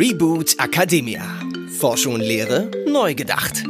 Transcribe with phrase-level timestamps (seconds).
[0.00, 1.20] Reboot Academia.
[1.78, 3.64] Forschung und Lehre neu gedacht.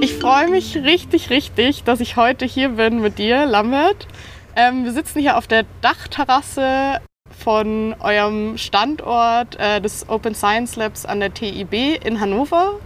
[0.00, 4.08] Ich freue mich richtig, richtig, dass ich heute hier bin mit dir, Lambert.
[4.56, 7.00] Ähm, wir sitzen hier auf der Dachterrasse
[7.38, 12.80] von eurem Standort äh, des Open Science Labs an der TIB in Hannover.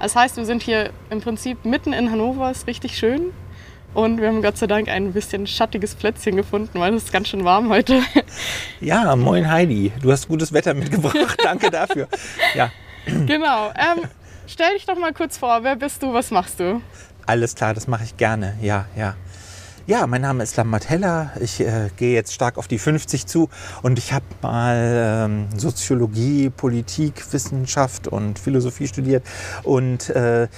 [0.00, 3.32] Das heißt, wir sind hier im Prinzip mitten in Hannover, ist richtig schön.
[3.94, 7.28] Und wir haben Gott sei Dank ein bisschen schattiges Plätzchen gefunden, weil es ist ganz
[7.28, 8.00] schön warm heute.
[8.80, 9.92] Ja, moin Heidi.
[10.02, 11.36] Du hast gutes Wetter mitgebracht.
[11.44, 12.08] Danke dafür.
[12.54, 12.72] Ja.
[13.06, 13.68] Genau.
[13.70, 14.08] Ähm,
[14.46, 15.62] stell dich doch mal kurz vor.
[15.62, 16.12] Wer bist du?
[16.12, 16.80] Was machst du?
[17.26, 18.56] Alles klar, das mache ich gerne.
[18.60, 19.14] Ja, ja.
[19.88, 21.32] Ja, mein Name ist Lambert Heller.
[21.40, 23.48] Ich äh, gehe jetzt stark auf die 50 zu
[23.82, 29.24] und ich habe mal ähm, Soziologie, Politik, Wissenschaft und Philosophie studiert
[29.64, 30.48] und äh, äh,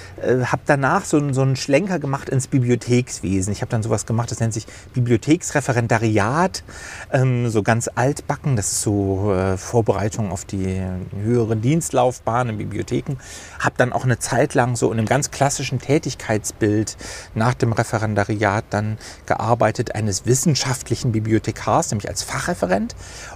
[0.45, 3.51] habe danach so, so einen Schlenker gemacht ins Bibliothekswesen.
[3.51, 6.62] Ich habe dann sowas gemacht, das nennt sich Bibliotheksreferendariat,
[7.10, 8.56] ähm, so ganz altbacken.
[8.56, 10.82] Das ist so äh, Vorbereitung auf die
[11.18, 13.16] höhere Dienstlaufbahn in Bibliotheken.
[13.59, 16.99] Habe dann auch eine Zeit lang so in einem ganz klassischen Tätigkeitsbild
[17.34, 22.95] nach dem Referendariat dann gearbeitet eines wissenschaftlichen Bibliothekars, nämlich als Fachreferent.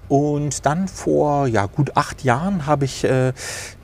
[0.08, 3.32] Und dann vor ja, gut acht Jahren habe ich äh,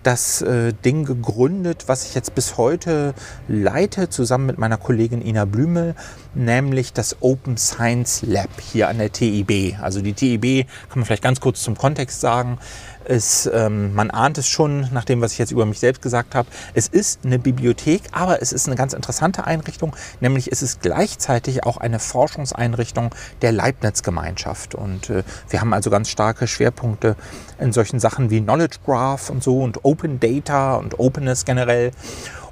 [0.03, 3.15] das äh, Ding gegründet, was ich jetzt bis heute
[3.49, 5.95] leite, zusammen mit meiner Kollegin Ina Blümel,
[6.35, 9.77] nämlich das Open Science Lab hier an der TIB.
[9.81, 12.59] Also die TIB, kann man vielleicht ganz kurz zum Kontext sagen,
[13.05, 16.35] ist, ähm, man ahnt es schon, nach dem, was ich jetzt über mich selbst gesagt
[16.35, 20.83] habe, es ist eine Bibliothek, aber es ist eine ganz interessante Einrichtung, nämlich es ist
[20.83, 24.75] gleichzeitig auch eine Forschungseinrichtung der Leibniz-Gemeinschaft.
[24.75, 27.17] Und äh, wir haben also ganz starke Schwerpunkte
[27.59, 31.93] in solchen Sachen wie Knowledge Graph und so und Open Data und Openness generell.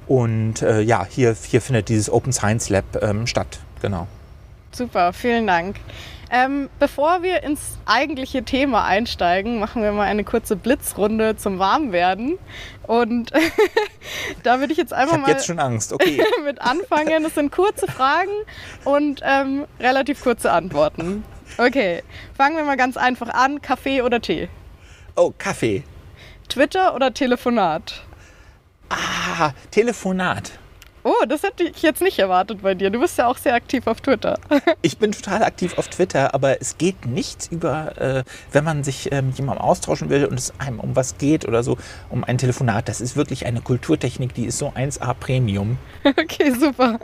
[0.07, 3.59] Und äh, ja, hier, hier findet dieses Open Science Lab ähm, statt.
[3.81, 4.07] Genau.
[4.71, 5.77] Super, vielen Dank.
[6.35, 12.39] Ähm, bevor wir ins eigentliche Thema einsteigen, machen wir mal eine kurze Blitzrunde zum Warmwerden.
[12.87, 13.31] Und
[14.43, 15.93] da würde ich jetzt einfach ich mal jetzt schon Angst.
[15.93, 16.23] Okay.
[16.43, 17.21] mit anfangen.
[17.21, 18.31] Das sind kurze Fragen
[18.83, 21.23] und ähm, relativ kurze Antworten.
[21.59, 22.01] Okay,
[22.35, 23.61] fangen wir mal ganz einfach an.
[23.61, 24.49] Kaffee oder Tee?
[25.15, 25.83] Oh, Kaffee.
[26.49, 28.01] Twitter oder Telefonat?
[28.89, 30.53] Ah, Telefonat.
[31.03, 32.89] Oh, das hätte ich jetzt nicht erwartet bei dir.
[32.89, 34.39] Du bist ja auch sehr aktiv auf Twitter.
[34.81, 39.11] Ich bin total aktiv auf Twitter, aber es geht nichts über, äh, wenn man sich
[39.11, 41.77] äh, mit jemandem austauschen will und es einem um was geht oder so,
[42.09, 42.89] um ein Telefonat.
[42.89, 45.77] Das ist wirklich eine Kulturtechnik, die ist so 1A Premium.
[46.23, 46.99] Okay, super.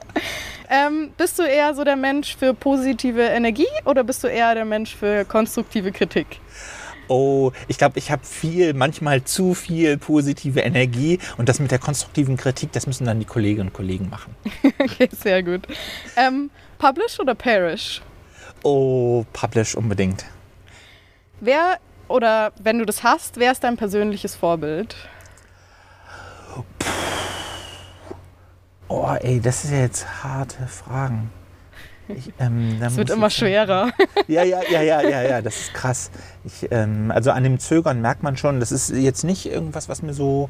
[0.70, 4.66] Ähm, bist du eher so der Mensch für positive Energie oder bist du eher der
[4.66, 6.40] Mensch für konstruktive Kritik?
[7.10, 11.80] Oh, ich glaube, ich habe viel, manchmal zu viel positive Energie und das mit der
[11.80, 14.36] konstruktiven Kritik, das müssen dann die Kolleginnen und Kollegen machen.
[14.80, 15.68] okay, sehr gut.
[16.16, 18.02] Ähm, Publish oder Perish?
[18.64, 20.26] Oh, Publish unbedingt.
[21.42, 24.96] Wer oder wenn du das hast, wer ist dein persönliches Vorbild?
[28.88, 31.32] Oh, ey, das ist ja jetzt harte Fragen.
[32.10, 33.92] Ich, ähm, es wird immer schwerer.
[34.28, 36.12] Ja, ja, ja, ja, ja, ja, das ist krass.
[36.44, 40.02] Ich, ähm, also an dem Zögern merkt man schon, das ist jetzt nicht irgendwas, was
[40.02, 40.50] mir so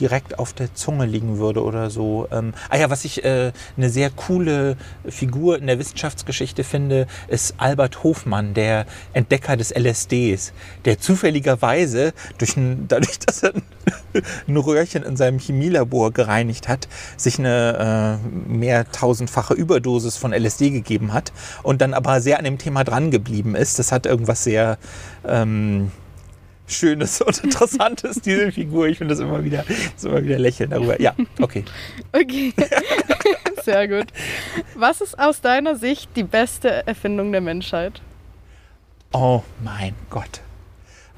[0.00, 2.26] direkt auf der Zunge liegen würde oder so.
[2.32, 7.54] Ähm, ah ja, was ich äh, eine sehr coole Figur in der Wissenschaftsgeschichte finde, ist
[7.58, 10.52] Albert Hofmann, der Entdecker des LSDs,
[10.84, 13.52] der zufälligerweise durch ein, dadurch, dass er
[14.48, 20.70] ein Röhrchen in seinem Chemielabor gereinigt hat, sich eine äh, mehr tausendfache Überdosis von LSD
[20.70, 21.32] gegeben hat
[21.62, 23.78] und dann aber sehr an dem Thema dran geblieben ist.
[23.78, 24.78] Das hat irgendwas sehr
[25.26, 25.90] ähm,
[26.70, 28.88] Schönes und Interessantes, diese Figur.
[28.88, 29.64] Ich finde das immer wieder,
[29.94, 31.00] das immer wieder lächeln darüber.
[31.00, 31.64] Ja, okay.
[32.12, 32.52] Okay,
[33.64, 34.06] sehr gut.
[34.74, 38.00] Was ist aus deiner Sicht die beste Erfindung der Menschheit?
[39.12, 40.40] Oh mein Gott.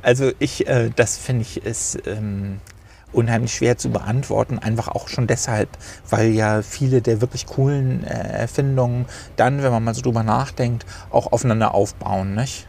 [0.03, 2.61] Also ich, äh, das finde ich ist ähm,
[3.13, 5.69] unheimlich schwer zu beantworten, einfach auch schon deshalb,
[6.09, 10.87] weil ja viele der wirklich coolen äh, Erfindungen dann, wenn man mal so drüber nachdenkt,
[11.11, 12.67] auch aufeinander aufbauen, nicht?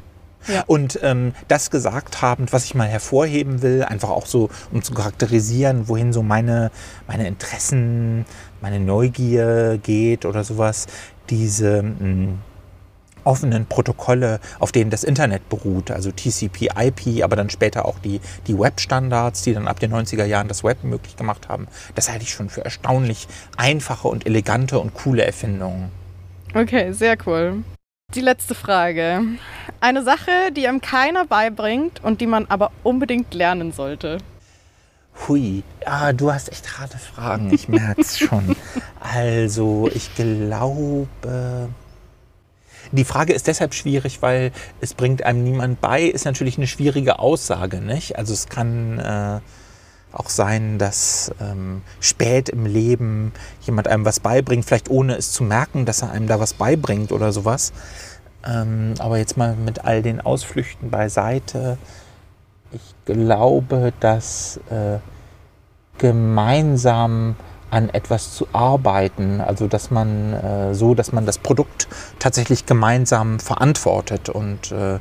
[0.48, 0.64] Ja.
[0.68, 4.94] Und ähm, das gesagt habend, was ich mal hervorheben will, einfach auch so, um zu
[4.94, 6.72] charakterisieren, wohin so meine,
[7.08, 8.26] meine Interessen,
[8.62, 10.88] meine Neugier geht oder sowas,
[11.30, 12.40] diese mh, hm,
[13.24, 18.20] offenen Protokolle, auf denen das Internet beruht, also TCP, IP, aber dann später auch die,
[18.48, 21.68] die Web-Standards, die dann ab den 90er Jahren das Web möglich gemacht haben.
[21.96, 25.90] Das halte ich schon für erstaunlich einfache und elegante und coole Erfindungen.
[26.54, 27.64] Okay, sehr cool.
[28.16, 29.22] Die letzte Frage.
[29.82, 34.20] Eine Sache, die einem keiner beibringt und die man aber unbedingt lernen sollte.
[35.28, 38.56] Hui, ah, du hast echt harte Fragen, ich merke es schon.
[39.00, 41.70] Also, ich glaube,
[42.92, 47.18] die Frage ist deshalb schwierig, weil es bringt einem niemand bei, ist natürlich eine schwierige
[47.18, 48.18] Aussage, nicht?
[48.18, 49.40] Also es kann, äh,
[50.14, 55.44] auch sein, dass ähm, spät im Leben jemand einem was beibringt, vielleicht ohne es zu
[55.44, 57.74] merken, dass er einem da was beibringt oder sowas.
[58.46, 61.78] Ähm, aber jetzt mal mit all den Ausflüchten beiseite.
[62.72, 65.00] Ich glaube, dass äh,
[65.98, 67.36] gemeinsam
[67.70, 71.88] an etwas zu arbeiten, also dass man äh, so, dass man das Produkt
[72.20, 75.00] tatsächlich gemeinsam verantwortet und äh,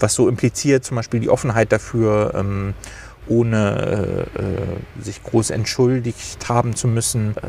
[0.00, 2.74] was so impliziert, zum Beispiel die Offenheit dafür, ähm,
[3.28, 7.40] ohne äh, äh, sich groß entschuldigt haben zu müssen, äh,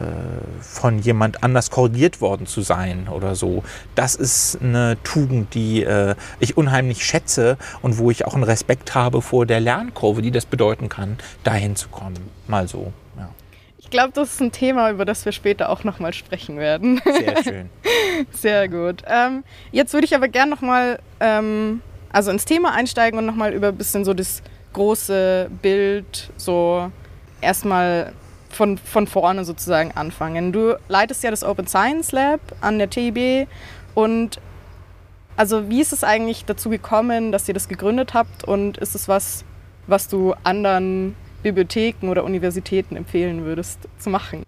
[0.62, 3.64] von jemand anders korrigiert worden zu sein oder so.
[3.96, 8.96] Das ist eine Tugend, die äh, ich unheimlich schätze und wo ich auch einen Respekt
[8.96, 12.20] habe vor der Lernkurve, die das bedeuten kann, dahin zu kommen.
[12.48, 12.94] Mal so.
[13.18, 13.30] Ja.
[13.78, 17.02] Ich glaube, das ist ein Thema, über das wir später auch nochmal sprechen werden.
[17.04, 17.70] Sehr schön.
[18.32, 19.04] Sehr gut.
[19.08, 21.82] Ähm, jetzt würde ich aber gerne nochmal ähm,
[22.12, 24.42] also ins Thema einsteigen und nochmal über ein bisschen so das
[24.74, 26.92] große Bild so
[27.42, 28.14] erstmal
[28.50, 30.52] von, von vorne sozusagen anfangen.
[30.52, 33.48] Du leitest ja das Open Science Lab an der TIB
[33.96, 34.40] und
[35.38, 39.08] also wie ist es eigentlich dazu gekommen, dass ihr das gegründet habt und ist es
[39.08, 39.46] was,
[39.88, 44.44] was du anderen Bibliotheken oder Universitäten empfehlen würdest zu machen?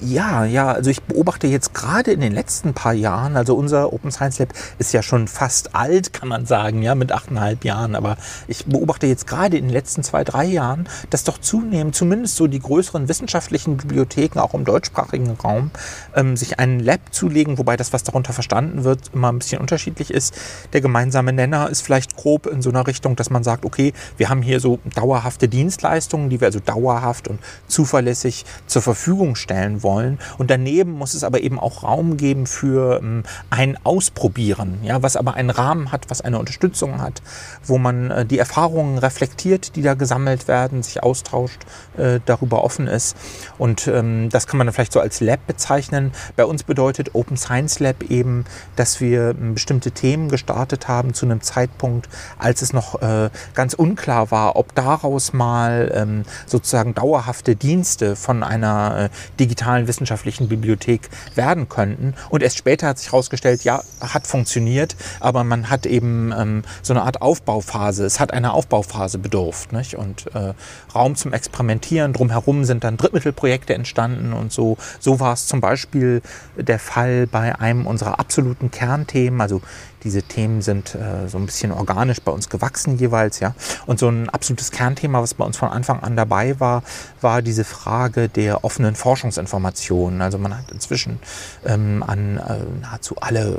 [0.00, 4.10] Ja, ja, also ich beobachte jetzt gerade in den letzten paar Jahren, also unser Open
[4.10, 8.16] Science Lab ist ja schon fast alt, kann man sagen, ja, mit achteinhalb Jahren, aber
[8.46, 12.46] ich beobachte jetzt gerade in den letzten zwei, drei Jahren, dass doch zunehmend, zumindest so
[12.46, 15.70] die größeren wissenschaftlichen Bibliotheken, auch im deutschsprachigen Raum,
[16.14, 20.10] ähm, sich einen Lab zulegen, wobei das, was darunter verstanden wird, immer ein bisschen unterschiedlich
[20.10, 20.34] ist.
[20.72, 24.28] Der gemeinsame Nenner ist vielleicht grob in so einer Richtung, dass man sagt, okay, wir
[24.28, 30.18] haben hier so dauerhafte Dienstleistungen, die wir also dauerhaft und zuverlässig zur Verfügung stellen wollen.
[30.38, 35.16] Und daneben muss es aber eben auch Raum geben für ähm, ein Ausprobieren, ja, was
[35.16, 37.22] aber einen Rahmen hat, was eine Unterstützung hat,
[37.64, 41.60] wo man äh, die Erfahrungen reflektiert, die da gesammelt werden, sich austauscht,
[41.96, 43.16] äh, darüber offen ist.
[43.58, 46.12] Und ähm, das kann man dann vielleicht so als Lab bezeichnen.
[46.36, 48.44] Bei uns bedeutet Open Science Lab eben,
[48.76, 52.08] dass wir ähm, bestimmte Themen gestartet haben zu einem Zeitpunkt,
[52.38, 59.10] als es noch äh, ganz unklar war, ob daraus mal sozusagen dauerhafte Dienste von einer
[59.38, 62.14] digitalen digitalen wissenschaftlichen Bibliothek werden könnten.
[62.30, 66.94] Und erst später hat sich herausgestellt, ja, hat funktioniert, aber man hat eben ähm, so
[66.94, 68.04] eine Art Aufbauphase.
[68.04, 69.72] Es hat eine Aufbauphase bedurft.
[69.72, 69.94] Nicht?
[69.94, 70.54] Und äh,
[70.94, 72.12] Raum zum Experimentieren.
[72.12, 74.78] Drumherum sind dann Drittmittelprojekte entstanden und so.
[75.00, 76.22] So war es zum Beispiel
[76.56, 79.60] der Fall bei einem unserer absoluten Kernthemen, also
[80.04, 83.54] diese Themen sind äh, so ein bisschen organisch bei uns gewachsen jeweils, ja.
[83.86, 86.82] Und so ein absolutes Kernthema, was bei uns von Anfang an dabei war,
[87.20, 90.22] war diese Frage der offenen Forschungsinformationen.
[90.22, 91.18] Also man hat inzwischen
[91.64, 93.58] ähm, an äh, nahezu alle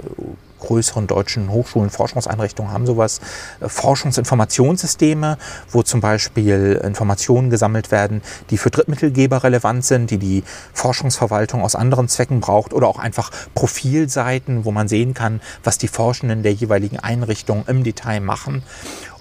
[0.59, 3.19] größeren deutschen Hochschulen, Forschungseinrichtungen haben sowas,
[3.59, 5.37] äh, Forschungsinformationssysteme,
[5.69, 11.75] wo zum Beispiel Informationen gesammelt werden, die für Drittmittelgeber relevant sind, die die Forschungsverwaltung aus
[11.75, 16.53] anderen Zwecken braucht oder auch einfach Profilseiten, wo man sehen kann, was die Forschenden der
[16.53, 18.63] jeweiligen Einrichtung im Detail machen.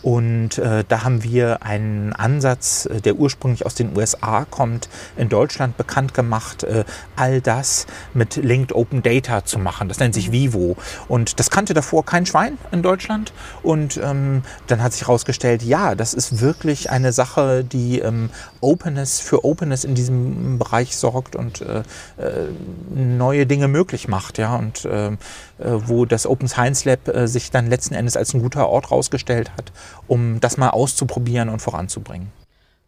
[0.02, 5.28] Und äh, da haben wir einen Ansatz, äh, der ursprünglich aus den USA kommt, in
[5.28, 6.84] Deutschland bekannt gemacht, äh,
[7.16, 9.88] all das mit Linked Open Data zu machen.
[9.88, 10.76] Das nennt sich Vivo.
[11.08, 13.32] Und das kannte davor kein Schwein in Deutschland.
[13.62, 19.20] Und ähm, dann hat sich herausgestellt, ja, das ist wirklich eine Sache, die ähm, Openness
[19.20, 21.80] für Openness in diesem Bereich sorgt und äh,
[22.18, 22.48] äh
[22.94, 24.38] neue Dinge möglich macht.
[24.38, 24.56] Ja?
[24.56, 25.16] Und äh,
[25.58, 29.72] wo das Open Science Lab sich dann letzten Endes als ein guter Ort rausgestellt hat
[30.06, 32.32] um das mal auszuprobieren und voranzubringen.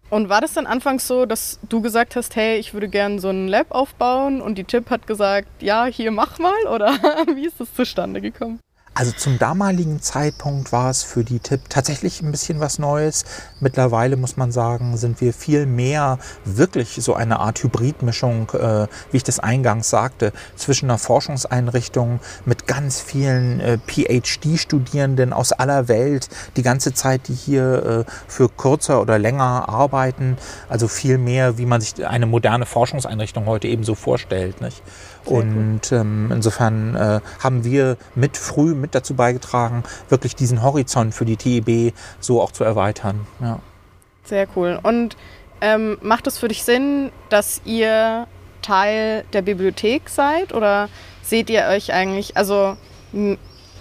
[0.09, 3.29] Und war das dann anfangs so, dass du gesagt hast, hey, ich würde gerne so
[3.29, 6.67] ein Lab aufbauen und die Tipp hat gesagt, ja, hier mach mal?
[6.67, 6.89] Oder
[7.35, 8.59] wie ist das zustande gekommen?
[9.01, 13.25] Also zum damaligen Zeitpunkt war es für die Tipp tatsächlich ein bisschen was Neues.
[13.59, 19.17] Mittlerweile muss man sagen, sind wir viel mehr wirklich so eine Art Hybridmischung, äh, wie
[19.17, 26.29] ich das eingangs sagte, zwischen einer Forschungseinrichtung mit ganz vielen äh, PhD-Studierenden aus aller Welt,
[26.59, 30.37] die ganze Zeit, die hier äh, für kürzer oder länger arbeiten.
[30.69, 34.61] Also viel mehr, wie man sich eine moderne Forschungseinrichtung heute eben so vorstellt.
[34.61, 34.83] Nicht?
[35.25, 41.25] Und ähm, insofern äh, haben wir mit früh mit dazu beigetragen, wirklich diesen Horizont für
[41.25, 43.27] die TEB so auch zu erweitern.
[43.41, 43.59] Ja.
[44.25, 44.79] Sehr cool.
[44.83, 45.17] Und
[45.61, 48.27] ähm, macht es für dich Sinn, dass ihr
[48.63, 50.89] Teil der Bibliothek seid oder
[51.23, 52.77] seht ihr euch eigentlich also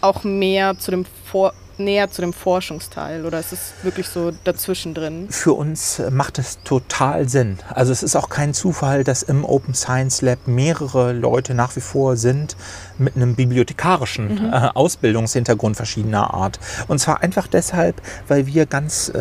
[0.01, 4.94] auch mehr zu dem Vor näher zu dem Forschungsteil oder ist es wirklich so dazwischen
[4.94, 5.28] drin?
[5.30, 7.58] Für uns macht es total Sinn.
[7.70, 11.82] Also es ist auch kein Zufall, dass im Open Science Lab mehrere Leute nach wie
[11.82, 12.56] vor sind
[13.00, 14.53] mit einem bibliothekarischen mhm.
[14.53, 16.60] äh, Ausbildungshintergrund verschiedener Art.
[16.88, 19.18] Und zwar einfach deshalb, weil wir ganz, äh,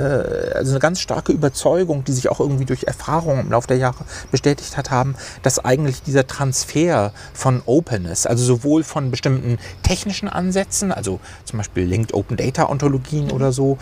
[0.54, 4.04] also eine ganz starke Überzeugung, die sich auch irgendwie durch Erfahrungen im Laufe der Jahre
[4.30, 10.92] bestätigt hat, haben, dass eigentlich dieser Transfer von Openness, also sowohl von bestimmten technischen Ansätzen,
[10.92, 13.78] also zum Beispiel Linked Open Data Ontologien oder so,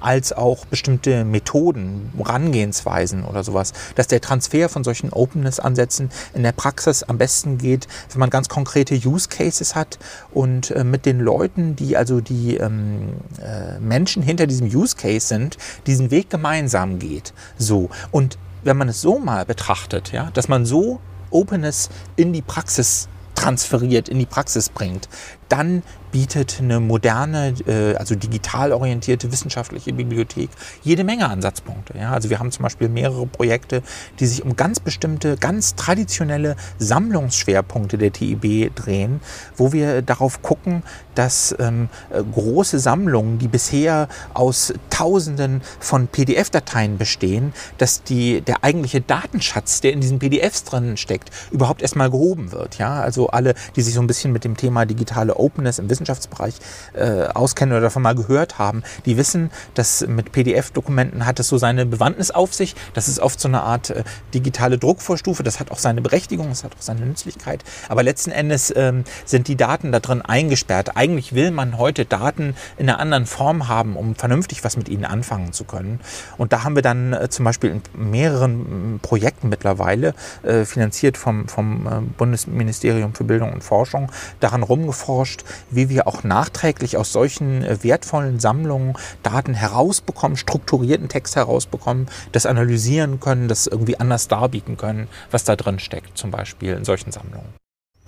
[0.00, 6.52] als auch bestimmte Methoden, Herangehensweisen oder sowas, dass der Transfer von solchen Openness-Ansätzen in der
[6.52, 9.98] Praxis am besten geht, wenn man ganz konkrete Use Cases hat
[10.32, 15.26] und äh, mit den Leuten, die also die ähm, äh, Menschen hinter diesem Use Case
[15.26, 17.32] sind, diesen Weg gemeinsam geht.
[17.58, 17.90] So.
[18.10, 23.08] Und wenn man es so mal betrachtet, ja, dass man so Openness in die Praxis
[23.34, 25.08] transferiert, in die Praxis bringt,
[25.48, 30.50] dann bietet eine moderne, äh, also digital orientierte wissenschaftliche Bibliothek
[30.82, 31.98] jede Menge Ansatzpunkte.
[31.98, 32.12] Ja?
[32.12, 33.82] Also wir haben zum Beispiel mehrere Projekte,
[34.18, 39.20] die sich um ganz bestimmte, ganz traditionelle Sammlungsschwerpunkte der TIB drehen,
[39.56, 40.82] wo wir darauf gucken,
[41.14, 48.64] dass ähm, äh, große Sammlungen, die bisher aus Tausenden von PDF-Dateien bestehen, dass die, der
[48.64, 52.78] eigentliche Datenschatz, der in diesen PDFs drin steckt, überhaupt erstmal gehoben wird.
[52.78, 53.00] Ja?
[53.00, 56.54] Also alle, die sich so ein bisschen mit dem Thema digitale Openness im Wissenschaftsbereich
[56.94, 61.58] äh, auskennen oder davon mal gehört haben, die wissen, dass mit PDF-Dokumenten hat es so
[61.58, 62.74] seine Bewandtnis auf sich.
[62.94, 65.42] Das ist oft so eine Art äh, digitale Druckvorstufe.
[65.42, 67.64] Das hat auch seine Berechtigung, das hat auch seine Nützlichkeit.
[67.88, 70.96] Aber letzten Endes ähm, sind die Daten da drin eingesperrt.
[70.96, 75.04] Eigentlich will man heute Daten in einer anderen Form haben, um vernünftig was mit ihnen
[75.04, 76.00] anfangen zu können.
[76.38, 81.16] Und da haben wir dann äh, zum Beispiel in mehreren äh, Projekten mittlerweile, äh, finanziert
[81.16, 87.12] vom, vom äh, Bundesministerium für Bildung und Forschung, daran rumgeforscht, wie wir auch nachträglich aus
[87.12, 94.28] solchen äh, wertvollen Sammlungen Daten herausbekommen, strukturierten Text herausbekommen, das analysieren können, das irgendwie anders
[94.28, 97.54] darbieten können, was da drin steckt, zum Beispiel in solchen Sammlungen.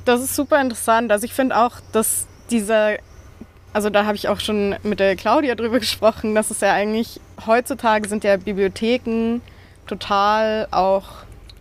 [0.04, 1.12] Das ist super interessant.
[1.12, 2.96] Also ich finde auch, dass dieser,
[3.72, 7.20] also da habe ich auch schon mit der Claudia drüber gesprochen, dass es ja eigentlich
[7.46, 9.40] heutzutage sind ja Bibliotheken
[9.86, 11.04] total auch,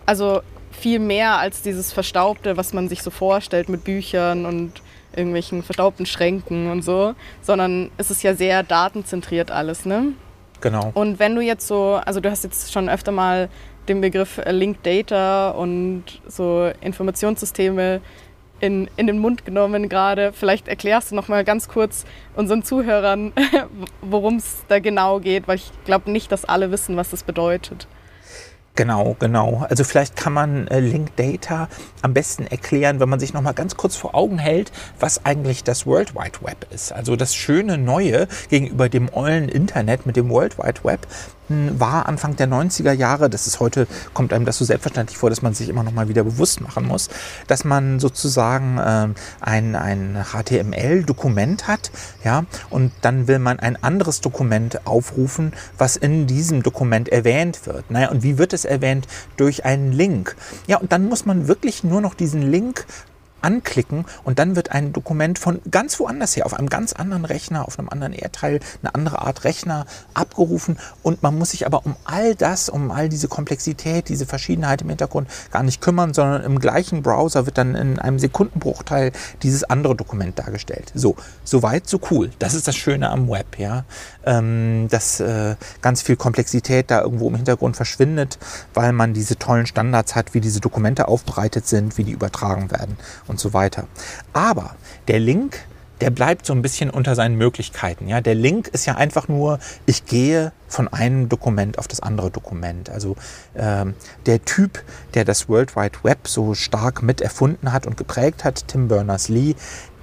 [0.05, 4.81] also viel mehr als dieses Verstaubte, was man sich so vorstellt mit Büchern und
[5.15, 10.13] irgendwelchen verstaubten Schränken und so, sondern es ist ja sehr datenzentriert alles, ne?
[10.61, 10.91] Genau.
[10.93, 13.49] Und wenn du jetzt so, also du hast jetzt schon öfter mal
[13.87, 18.01] den Begriff äh, Linked Data und so Informationssysteme
[18.59, 20.31] in, in den Mund genommen gerade.
[20.33, 23.33] Vielleicht erklärst du noch mal ganz kurz unseren Zuhörern,
[24.01, 27.87] worum es da genau geht, weil ich glaube nicht, dass alle wissen, was das bedeutet.
[28.75, 29.65] Genau, genau.
[29.69, 31.67] Also vielleicht kann man äh, Link Data
[32.01, 35.65] am besten erklären, wenn man sich noch mal ganz kurz vor Augen hält, was eigentlich
[35.65, 36.93] das World Wide Web ist.
[36.93, 41.05] Also das schöne Neue gegenüber dem ollen Internet mit dem World Wide Web
[41.79, 45.41] war Anfang der 90er Jahre, das ist heute, kommt einem das so selbstverständlich vor, dass
[45.41, 47.09] man sich immer noch mal wieder bewusst machen muss,
[47.47, 49.07] dass man sozusagen äh,
[49.39, 51.91] ein, ein HTML-Dokument hat,
[52.23, 57.89] ja, und dann will man ein anderes Dokument aufrufen, was in diesem Dokument erwähnt wird.
[57.89, 59.07] Naja, und wie wird es erwähnt?
[59.37, 60.35] Durch einen Link.
[60.67, 62.85] Ja, und dann muss man wirklich nur noch diesen Link
[63.41, 67.65] anklicken und dann wird ein Dokument von ganz woanders her, auf einem ganz anderen Rechner,
[67.67, 71.95] auf einem anderen Erdteil, eine andere Art Rechner abgerufen und man muss sich aber um
[72.05, 76.59] all das, um all diese Komplexität, diese Verschiedenheit im Hintergrund gar nicht kümmern, sondern im
[76.59, 79.11] gleichen Browser wird dann in einem Sekundenbruchteil
[79.43, 80.91] dieses andere Dokument dargestellt.
[80.93, 82.31] So, soweit, so cool.
[82.39, 83.85] Das ist das Schöne am Web, ja,
[84.25, 88.37] ähm, dass äh, ganz viel Komplexität da irgendwo im Hintergrund verschwindet,
[88.73, 92.97] weil man diese tollen Standards hat, wie diese Dokumente aufbereitet sind, wie die übertragen werden
[93.31, 93.87] und so weiter.
[94.33, 94.75] Aber
[95.07, 95.65] der Link,
[96.01, 98.07] der bleibt so ein bisschen unter seinen Möglichkeiten.
[98.07, 102.31] Ja, der Link ist ja einfach nur, ich gehe von einem Dokument auf das andere
[102.31, 102.89] Dokument.
[102.89, 103.15] Also
[103.55, 103.93] ähm,
[104.25, 104.83] der Typ,
[105.13, 109.55] der das World Wide Web so stark mit erfunden hat und geprägt hat, Tim Berners-Lee,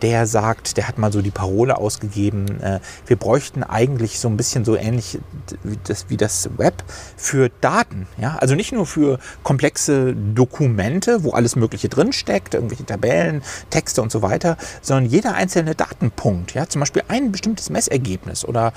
[0.02, 4.36] der sagt, der hat mal so die Parole ausgegeben, äh, wir bräuchten eigentlich so ein
[4.36, 5.18] bisschen so ähnlich
[5.62, 6.84] wie das, wie das Web
[7.16, 8.06] für Daten.
[8.18, 8.36] Ja?
[8.36, 14.22] Also nicht nur für komplexe Dokumente, wo alles Mögliche drinsteckt, irgendwelche Tabellen, Texte und so
[14.22, 16.68] weiter, sondern jeder einzelne Datenpunkt, ja?
[16.68, 18.72] zum Beispiel ein bestimmtes Messergebnis oder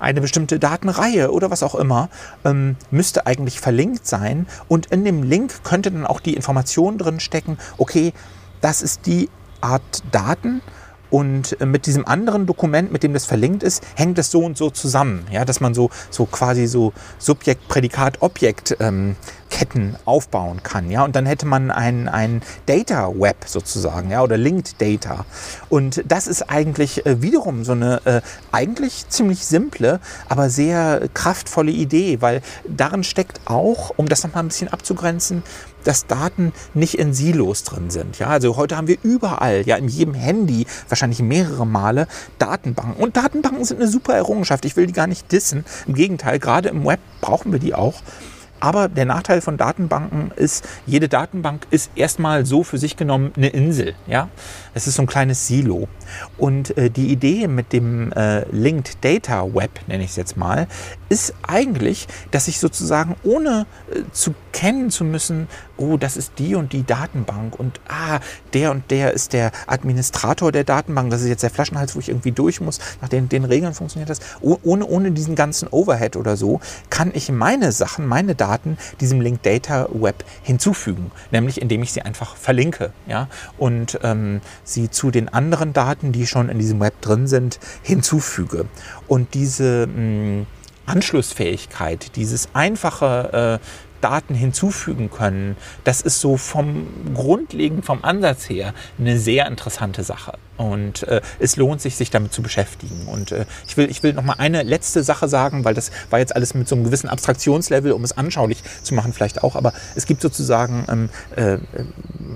[0.00, 2.08] eine bestimmte Datenreihe oder was auch immer,
[2.44, 7.58] ähm, müsste eigentlich verlinkt sein und in dem Link könnte dann auch die Information drinstecken,
[7.78, 8.12] okay,
[8.60, 9.28] das ist die
[9.60, 10.62] Art Daten
[11.10, 14.56] und äh, mit diesem anderen Dokument, mit dem das verlinkt ist, hängt es so und
[14.56, 15.26] so zusammen.
[15.30, 19.16] Ja, dass man so, so quasi so Subjekt, Prädikat, Objekt ähm,
[19.56, 20.90] Datenketten aufbauen kann.
[20.90, 21.04] Ja?
[21.04, 24.22] Und dann hätte man ein, ein Data Web sozusagen ja?
[24.22, 25.24] oder Linked Data.
[25.68, 28.20] Und das ist eigentlich äh, wiederum so eine äh,
[28.52, 34.48] eigentlich ziemlich simple, aber sehr kraftvolle Idee, weil darin steckt auch, um das nochmal ein
[34.48, 35.42] bisschen abzugrenzen,
[35.86, 38.18] dass Daten nicht in Silos drin sind.
[38.18, 43.02] Ja, also heute haben wir überall, ja, in jedem Handy wahrscheinlich mehrere Male Datenbanken.
[43.02, 44.64] Und Datenbanken sind eine super Errungenschaft.
[44.64, 45.64] Ich will die gar nicht dissen.
[45.86, 47.94] Im Gegenteil, gerade im Web brauchen wir die auch.
[48.58, 53.48] Aber der Nachteil von Datenbanken ist, jede Datenbank ist erstmal so für sich genommen eine
[53.48, 53.94] Insel.
[54.06, 54.28] Ja?
[54.76, 55.88] Es ist so ein kleines Silo.
[56.36, 60.66] Und äh, die Idee mit dem äh, Linked Data Web, nenne ich es jetzt mal,
[61.08, 66.54] ist eigentlich, dass ich sozusagen ohne äh, zu kennen zu müssen, oh, das ist die
[66.54, 68.20] und die Datenbank und ah,
[68.52, 72.08] der und der ist der Administrator der Datenbank, das ist jetzt der Flaschenhals, wo ich
[72.08, 74.20] irgendwie durch muss, nach den, den Regeln funktioniert das.
[74.40, 79.22] Oh, ohne, ohne diesen ganzen Overhead oder so, kann ich meine Sachen, meine Daten diesem
[79.22, 83.28] Linked Data Web hinzufügen, nämlich indem ich sie einfach verlinke ja?
[83.56, 88.66] und ähm, sie zu den anderen Daten, die schon in diesem Web drin sind, hinzufüge.
[89.08, 90.46] Und diese mh, hm,
[90.84, 93.66] Anschlussfähigkeit, dieses einfache äh,
[94.00, 100.38] Daten hinzufügen können, das ist so vom Grundlegend, vom Ansatz her eine sehr interessante Sache.
[100.56, 103.06] Und äh, es lohnt sich, sich damit zu beschäftigen.
[103.06, 106.18] Und äh, ich will, ich will noch mal eine letzte Sache sagen, weil das war
[106.18, 109.56] jetzt alles mit so einem gewissen Abstraktionslevel, um es anschaulich zu machen, vielleicht auch.
[109.56, 111.58] Aber es gibt sozusagen, ähm, äh,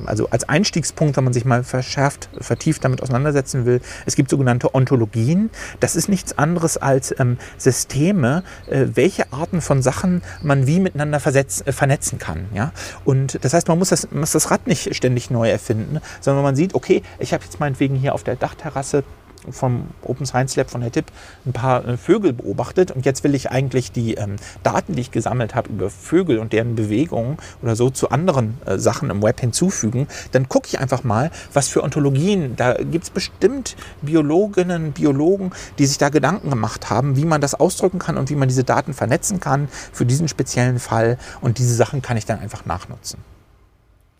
[0.06, 4.74] also als Einstiegspunkt, wenn man sich mal verschärft, vertieft damit auseinandersetzen will, es gibt sogenannte
[4.74, 5.50] Ontologien.
[5.80, 11.20] Das ist nichts anderes als ähm, Systeme, äh, welche Arten von Sachen man wie miteinander
[11.20, 12.46] versetz, äh, vernetzen kann.
[12.54, 12.72] Ja?
[13.04, 16.56] Und das heißt, man muss das, muss das Rad nicht ständig neu erfinden, sondern man
[16.56, 19.04] sieht, okay, ich habe jetzt meinetwegen hier auf der Dachterrasse
[19.48, 21.06] vom Open Science Lab von der TIP
[21.46, 25.10] ein paar äh, Vögel beobachtet und jetzt will ich eigentlich die ähm, Daten, die ich
[25.10, 29.40] gesammelt habe über Vögel und deren Bewegungen oder so zu anderen äh, Sachen im Web
[29.40, 35.52] hinzufügen, dann gucke ich einfach mal, was für Ontologien, da gibt es bestimmt Biologinnen, Biologen,
[35.78, 38.64] die sich da Gedanken gemacht haben, wie man das ausdrücken kann und wie man diese
[38.64, 43.20] Daten vernetzen kann für diesen speziellen Fall und diese Sachen kann ich dann einfach nachnutzen.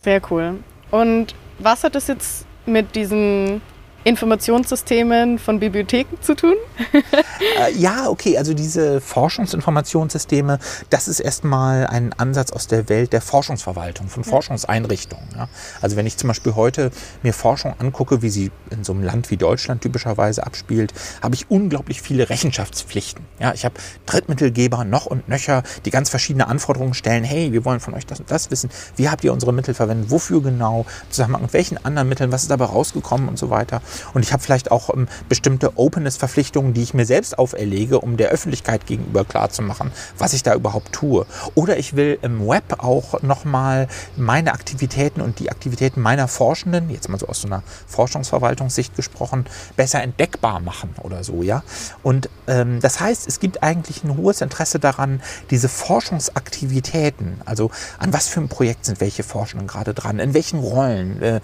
[0.03, 0.57] Sehr cool.
[0.91, 3.61] Und was hat das jetzt mit diesen
[4.05, 6.55] Informationssystemen von Bibliotheken zu tun?
[6.93, 13.21] äh, ja, okay, also diese Forschungsinformationssysteme, das ist erstmal ein Ansatz aus der Welt der
[13.21, 14.31] Forschungsverwaltung, von ja.
[14.31, 15.29] Forschungseinrichtungen.
[15.37, 15.49] Ja.
[15.81, 16.91] Also wenn ich zum Beispiel heute
[17.23, 21.51] mir Forschung angucke, wie sie in so einem Land wie Deutschland typischerweise abspielt, habe ich
[21.51, 23.25] unglaublich viele Rechenschaftspflichten.
[23.39, 23.75] Ja, ich habe
[24.07, 27.25] Drittmittelgeber noch und nöcher, die ganz verschiedene Anforderungen stellen.
[27.25, 28.71] Hey, wir wollen von euch das und das wissen.
[28.97, 30.11] Wie habt ihr unsere Mittel verwendet?
[30.11, 30.87] Wofür genau?
[31.11, 32.33] Zusammen mit welchen anderen Mitteln?
[32.33, 33.83] Was ist dabei rausgekommen und so weiter?
[34.15, 38.31] Und ich habe vielleicht auch ähm, bestimmte Openness-Verpflichtungen, die ich mir selbst auferlege, um der
[38.31, 41.27] Öffentlichkeit gegenüber klarzumachen, was ich da überhaupt tue.
[41.55, 47.09] Oder ich will im Web auch nochmal meine Aktivitäten und die Aktivitäten meiner Forschenden, jetzt
[47.09, 51.63] mal so aus so einer Forschungsverwaltungssicht gesprochen, besser entdeckbar machen oder so, ja.
[52.03, 58.13] Und ähm, das heißt, es gibt eigentlich ein hohes Interesse daran, diese Forschungsaktivitäten, also an
[58.13, 61.41] was für ein Projekt sind welche Forschenden gerade dran, in welchen Rollen, äh,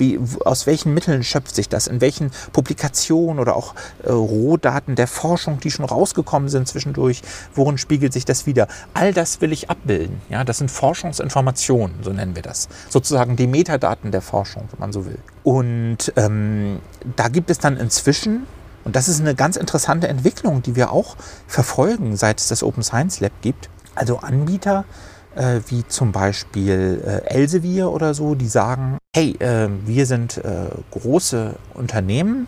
[0.00, 1.86] wie, aus welchen Mitteln schöpft sich das?
[1.86, 7.22] In welchen Publikationen oder auch äh, Rohdaten der Forschung, die schon rausgekommen sind zwischendurch,
[7.54, 8.66] worin spiegelt sich das wieder?
[8.94, 10.20] All das will ich abbilden.
[10.28, 12.68] Ja, das sind Forschungsinformationen, so nennen wir das.
[12.88, 15.18] Sozusagen die Metadaten der Forschung, wenn man so will.
[15.44, 16.80] Und ähm,
[17.16, 18.46] da gibt es dann inzwischen
[18.84, 22.82] und das ist eine ganz interessante Entwicklung, die wir auch verfolgen, seit es das Open
[22.82, 23.68] Science Lab gibt.
[23.94, 24.84] Also Anbieter,
[25.34, 30.68] äh, wie zum Beispiel äh, Elsevier oder so, die sagen, hey, äh, wir sind äh,
[30.90, 32.46] große Unternehmen,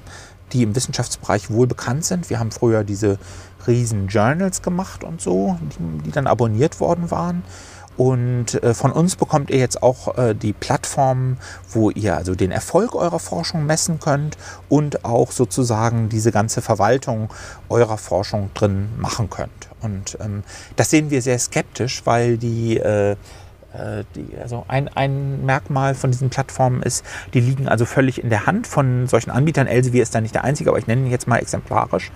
[0.52, 2.30] die im Wissenschaftsbereich wohl bekannt sind.
[2.30, 3.18] Wir haben früher diese
[3.66, 7.42] riesen Journals gemacht und so, die, die dann abonniert worden waren.
[7.96, 11.36] Und äh, von uns bekommt ihr jetzt auch äh, die Plattform,
[11.70, 17.28] wo ihr also den Erfolg eurer Forschung messen könnt und auch sozusagen diese ganze Verwaltung
[17.68, 19.71] eurer Forschung drin machen könnt.
[19.82, 20.42] Und ähm,
[20.76, 26.10] das sehen wir sehr skeptisch, weil die, äh, äh, die, also ein, ein Merkmal von
[26.10, 29.66] diesen Plattformen ist, die liegen also völlig in der Hand von solchen Anbietern.
[29.66, 32.10] Elsevier ist da nicht der einzige, aber ich nenne ihn jetzt mal exemplarisch.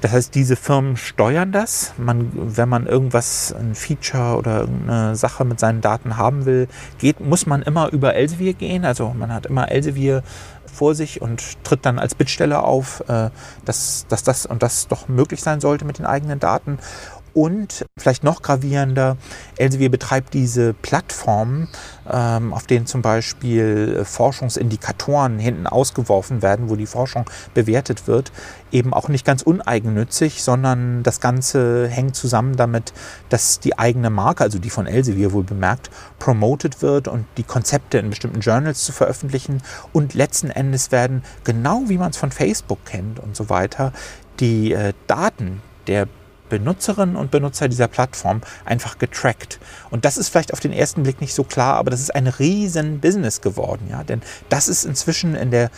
[0.00, 1.92] Das heißt, diese Firmen steuern das.
[1.98, 7.20] Man, wenn man irgendwas, ein Feature oder irgendeine Sache mit seinen Daten haben will, geht,
[7.20, 8.84] muss man immer über Elsevier gehen.
[8.84, 10.22] Also man hat immer Elsevier
[10.72, 13.30] vor sich und tritt dann als Bittsteller auf, äh,
[13.64, 16.78] dass, dass das und das doch möglich sein sollte mit den eigenen Daten.
[17.32, 19.16] Und vielleicht noch gravierender,
[19.56, 21.68] Elsevier betreibt diese Plattformen,
[22.10, 28.32] ähm, auf denen zum Beispiel äh, Forschungsindikatoren hinten ausgeworfen werden, wo die Forschung bewertet wird,
[28.72, 32.92] eben auch nicht ganz uneigennützig, sondern das Ganze hängt zusammen damit,
[33.28, 37.98] dass die eigene Marke, also die von Elsevier wohl bemerkt, promoted wird und die Konzepte
[37.98, 39.62] in bestimmten Journals zu veröffentlichen.
[39.92, 43.92] Und letzten Endes werden, genau wie man es von Facebook kennt und so weiter,
[44.40, 46.08] die äh, Daten der
[46.50, 49.58] Benutzerinnen und Benutzer dieser Plattform einfach getrackt.
[49.88, 52.26] Und das ist vielleicht auf den ersten Blick nicht so klar, aber das ist ein
[52.26, 55.70] riesen Business geworden, ja, denn das ist inzwischen in der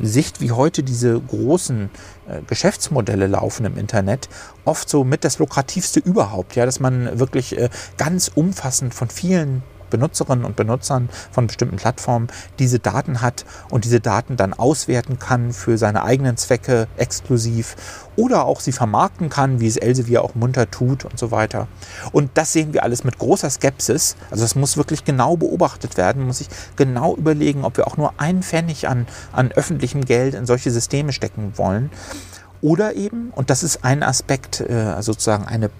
[0.00, 1.90] Sicht, wie heute diese großen
[2.28, 4.28] äh, Geschäftsmodelle laufen im Internet,
[4.64, 9.62] oft so mit das lukrativste überhaupt, ja, dass man wirklich äh, ganz umfassend von vielen
[9.90, 15.52] Benutzerinnen und Benutzern von bestimmten Plattformen diese Daten hat und diese Daten dann auswerten kann
[15.52, 17.76] für seine eigenen Zwecke exklusiv
[18.16, 21.68] oder auch sie vermarkten kann, wie es Elsevier auch munter tut und so weiter.
[22.12, 24.16] Und das sehen wir alles mit großer Skepsis.
[24.30, 28.14] Also das muss wirklich genau beobachtet werden, muss sich genau überlegen, ob wir auch nur
[28.18, 31.90] einen Pfennig an, an öffentlichem Geld in solche Systeme stecken wollen.
[32.62, 35.70] Oder eben, und das ist ein Aspekt, äh, sozusagen eine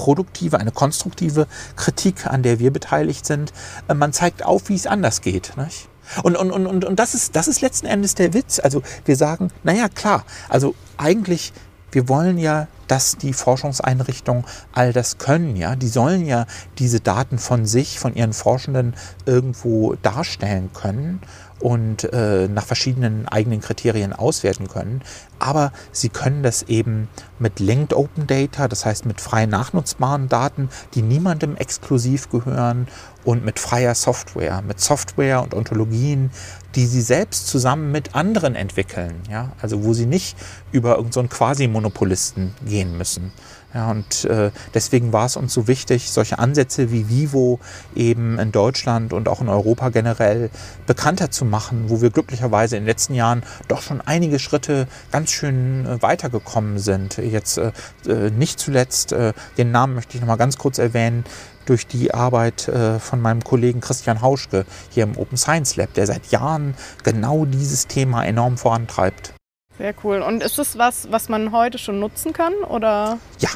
[0.00, 3.52] produktive, eine konstruktive Kritik, an der wir beteiligt sind.
[3.86, 5.52] Äh, man zeigt auf, wie es anders geht.
[5.58, 5.88] Nicht?
[6.22, 8.58] Und, und, und, und das, ist, das ist letzten Endes der Witz.
[8.58, 11.52] Also wir sagen, naja, klar, also eigentlich,
[11.92, 15.76] wir wollen ja, dass die Forschungseinrichtungen all das können, ja.
[15.76, 16.46] Die sollen ja
[16.78, 18.94] diese Daten von sich, von ihren Forschenden
[19.26, 21.20] irgendwo darstellen können
[21.60, 25.02] und äh, nach verschiedenen eigenen Kriterien auswerten können.
[25.38, 30.68] Aber sie können das eben mit Linked Open Data, das heißt mit frei nachnutzbaren Daten,
[30.94, 32.88] die niemandem exklusiv gehören
[33.24, 36.30] und mit freier Software, mit Software und Ontologien,
[36.74, 39.14] die sie selbst zusammen mit anderen entwickeln.
[39.30, 39.52] Ja?
[39.60, 40.36] Also wo sie nicht
[40.72, 43.32] über irgendeinen so Quasi-Monopolisten gehen müssen.
[43.72, 47.60] Ja, und äh, deswegen war es uns so wichtig, solche Ansätze wie Vivo
[47.94, 50.50] eben in Deutschland und auch in Europa generell
[50.86, 55.30] bekannter zu machen, wo wir glücklicherweise in den letzten Jahren doch schon einige Schritte ganz
[55.30, 57.18] schön äh, weitergekommen sind.
[57.18, 57.70] Jetzt äh,
[58.08, 61.24] äh nicht zuletzt, äh, den Namen möchte ich noch mal ganz kurz erwähnen,
[61.66, 66.08] durch die Arbeit äh, von meinem Kollegen Christian Hauschke hier im Open Science Lab, der
[66.08, 69.34] seit Jahren genau dieses Thema enorm vorantreibt.
[69.80, 70.20] Sehr cool.
[70.20, 72.52] Und ist es was, was man heute schon nutzen kann?
[72.68, 73.18] Oder?
[73.38, 73.48] Ja,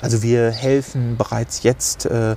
[0.00, 2.36] also wir helfen bereits jetzt äh,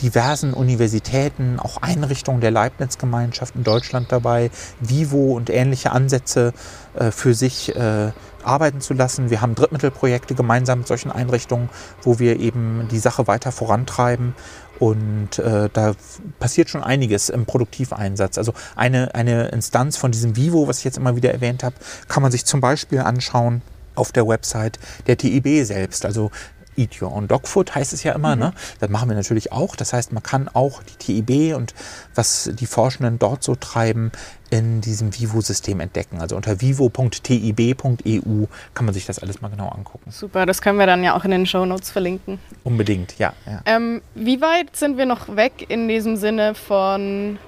[0.00, 6.54] diversen Universitäten, auch Einrichtungen der Leibniz-Gemeinschaft in Deutschland dabei, Vivo und ähnliche Ansätze
[6.94, 9.28] äh, für sich äh, arbeiten zu lassen.
[9.28, 11.68] Wir haben Drittmittelprojekte gemeinsam mit solchen Einrichtungen,
[12.00, 14.34] wo wir eben die Sache weiter vorantreiben.
[14.78, 15.94] Und äh, da
[16.38, 18.38] passiert schon einiges im Produktiveinsatz.
[18.38, 22.22] Also eine, eine Instanz von diesem Vivo, was ich jetzt immer wieder erwähnt habe, kann
[22.22, 23.62] man sich zum Beispiel anschauen
[23.94, 26.04] auf der Website der TIB selbst.
[26.04, 26.30] Also
[26.78, 28.36] Eat Your Own Dog Food heißt es ja immer.
[28.36, 28.42] Mhm.
[28.42, 28.52] Ne?
[28.80, 29.76] Das machen wir natürlich auch.
[29.76, 31.74] Das heißt, man kann auch die TIB und
[32.14, 34.12] was die Forschenden dort so treiben,
[34.50, 36.20] in diesem Vivo-System entdecken.
[36.20, 40.10] Also unter vivo.tib.eu kann man sich das alles mal genau angucken.
[40.10, 42.38] Super, das können wir dann ja auch in den Show Notes verlinken.
[42.64, 43.34] Unbedingt, ja.
[43.46, 43.60] ja.
[43.66, 47.38] Ähm, wie weit sind wir noch weg in diesem Sinne von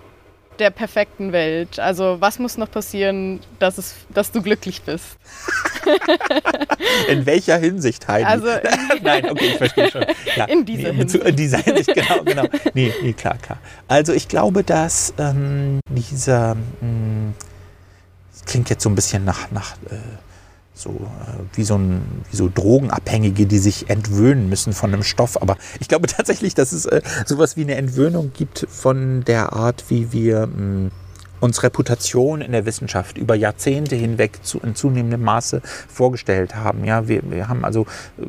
[0.58, 1.78] der perfekten Welt?
[1.78, 5.16] Also was muss noch passieren, dass, es, dass du glücklich bist?
[7.08, 8.24] in welcher Hinsicht, Heidi?
[8.24, 8.46] Also
[9.02, 10.04] Nein, okay, ich verstehe schon.
[10.36, 11.24] Ja, in dieser nee, Hinsicht.
[11.24, 12.44] In dieser Hinsicht, genau, genau.
[12.74, 13.58] Nee, nee, klar, klar.
[13.88, 17.34] Also ich glaube, dass ähm, dieser, mh, hm,
[18.46, 19.96] klingt jetzt so ein bisschen nach, nach äh,
[20.74, 25.40] so äh, wie, so ein, wie so Drogenabhängige, die sich entwöhnen müssen von einem Stoff.
[25.40, 29.84] Aber ich glaube tatsächlich, dass es äh, sowas wie eine Entwöhnung gibt von der Art,
[29.88, 30.90] wie wir mh, hm,
[31.40, 36.84] uns Reputation in der Wissenschaft über Jahrzehnte hinweg zu, in zunehmendem Maße vorgestellt haben.
[36.84, 37.86] Ja, wir, wir haben also,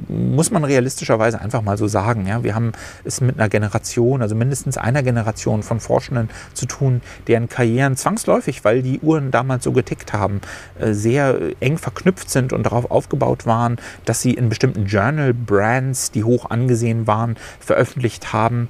[0.08, 2.71] muss man realistischerweise einfach mal so sagen, ja, wir haben
[3.04, 8.63] es mit einer Generation, also mindestens einer Generation von Forschenden zu tun, deren Karrieren zwangsläufig,
[8.63, 10.41] weil die Uhren damals so getickt haben,
[10.80, 16.24] äh, sehr eng verknüpft sind und darauf aufgebaut waren, dass sie in bestimmten Journal-Brands, die
[16.24, 18.69] hoch angesehen waren, veröffentlicht haben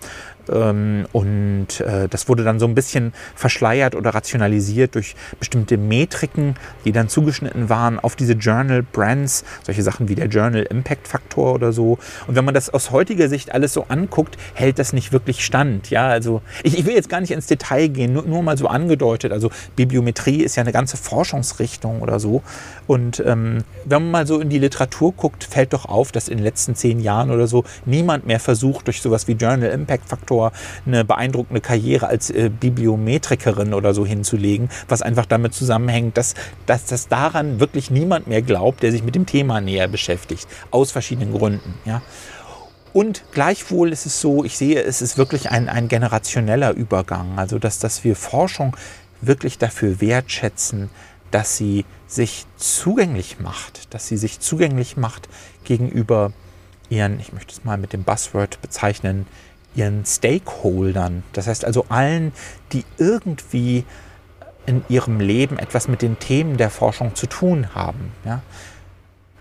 [0.49, 6.91] und äh, das wurde dann so ein bisschen verschleiert oder rationalisiert durch bestimmte Metriken, die
[6.91, 11.71] dann zugeschnitten waren auf diese Journal Brands, solche Sachen wie der Journal Impact Faktor oder
[11.71, 11.97] so.
[12.27, 15.89] Und wenn man das aus heutiger Sicht alles so anguckt, hält das nicht wirklich stand.
[15.89, 18.67] Ja, also ich, ich will jetzt gar nicht ins Detail gehen, nur, nur, mal so
[18.67, 19.31] angedeutet.
[19.31, 22.41] Also Bibliometrie ist ja eine ganze Forschungsrichtung oder so.
[22.87, 26.37] Und ähm, wenn man mal so in die Literatur guckt, fällt doch auf, dass in
[26.37, 30.30] den letzten zehn Jahren oder so niemand mehr versucht, durch sowas wie Journal Impact Faktor
[30.31, 30.51] Autor
[30.85, 36.85] eine beeindruckende Karriere als äh, Bibliometrikerin oder so hinzulegen, was einfach damit zusammenhängt, dass, dass,
[36.85, 41.33] dass daran wirklich niemand mehr glaubt, der sich mit dem Thema näher beschäftigt, aus verschiedenen
[41.33, 41.73] Gründen.
[41.85, 42.01] Ja.
[42.93, 47.37] Und gleichwohl ist es so, ich sehe, es ist wirklich ein, ein generationeller Übergang.
[47.37, 48.75] Also, dass, dass wir Forschung
[49.21, 50.89] wirklich dafür wertschätzen,
[51.29, 55.29] dass sie sich zugänglich macht, dass sie sich zugänglich macht
[55.63, 56.33] gegenüber
[56.91, 59.25] ihren, ich möchte es mal mit dem Buzzword bezeichnen,
[59.75, 61.23] ihren Stakeholdern.
[61.33, 62.33] Das heißt also allen,
[62.73, 63.85] die irgendwie
[64.65, 68.11] in ihrem Leben etwas mit den Themen der Forschung zu tun haben.
[68.25, 68.41] Ja?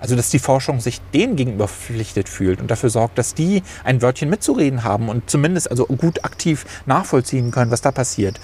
[0.00, 4.00] Also, dass die Forschung sich denen gegenüber verpflichtet fühlt und dafür sorgt, dass die ein
[4.00, 8.40] Wörtchen mitzureden haben und zumindest also gut aktiv nachvollziehen können, was da passiert.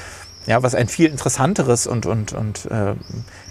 [0.47, 2.95] Ja, was ein viel interessanteres und, und, und äh,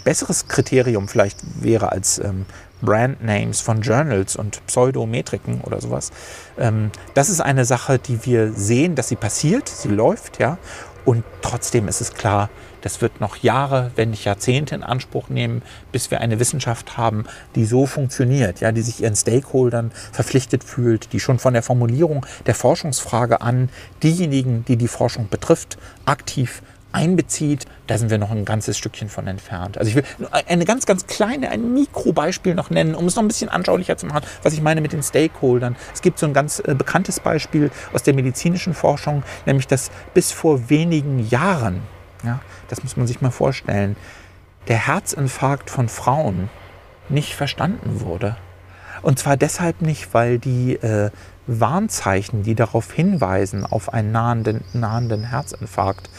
[0.04, 2.46] besseres Kriterium vielleicht wäre als ähm,
[2.86, 6.12] Brandnames von Journals und Pseudometriken oder sowas.
[6.58, 10.58] Ähm, das ist eine Sache, die wir sehen, dass sie passiert, sie läuft, ja.
[11.04, 12.50] Und trotzdem ist es klar,
[12.82, 17.26] das wird noch Jahre, wenn nicht Jahrzehnte in Anspruch nehmen, bis wir eine Wissenschaft haben,
[17.56, 22.26] die so funktioniert, ja, die sich ihren Stakeholdern verpflichtet fühlt, die schon von der Formulierung
[22.46, 23.70] der Forschungsfrage an
[24.04, 26.62] diejenigen, die die Forschung betrifft, aktiv
[26.96, 29.78] einbezieht, da sind wir noch ein ganzes Stückchen von entfernt.
[29.78, 33.28] Also ich will eine ganz, ganz kleine, ein Mikrobeispiel noch nennen, um es noch ein
[33.28, 35.76] bisschen anschaulicher zu machen, was ich meine mit den Stakeholdern.
[35.94, 40.32] Es gibt so ein ganz äh, bekanntes Beispiel aus der medizinischen Forschung, nämlich dass bis
[40.32, 41.82] vor wenigen Jahren,
[42.24, 43.98] ja, das muss man sich mal vorstellen,
[44.68, 46.50] der Herzinfarkt von Frauen
[47.10, 48.38] nicht verstanden wurde.
[49.02, 51.12] Und zwar deshalb nicht, weil die äh,
[51.48, 56.10] Warnzeichen, die darauf hinweisen, auf einen nahenden, nahenden Herzinfarkt,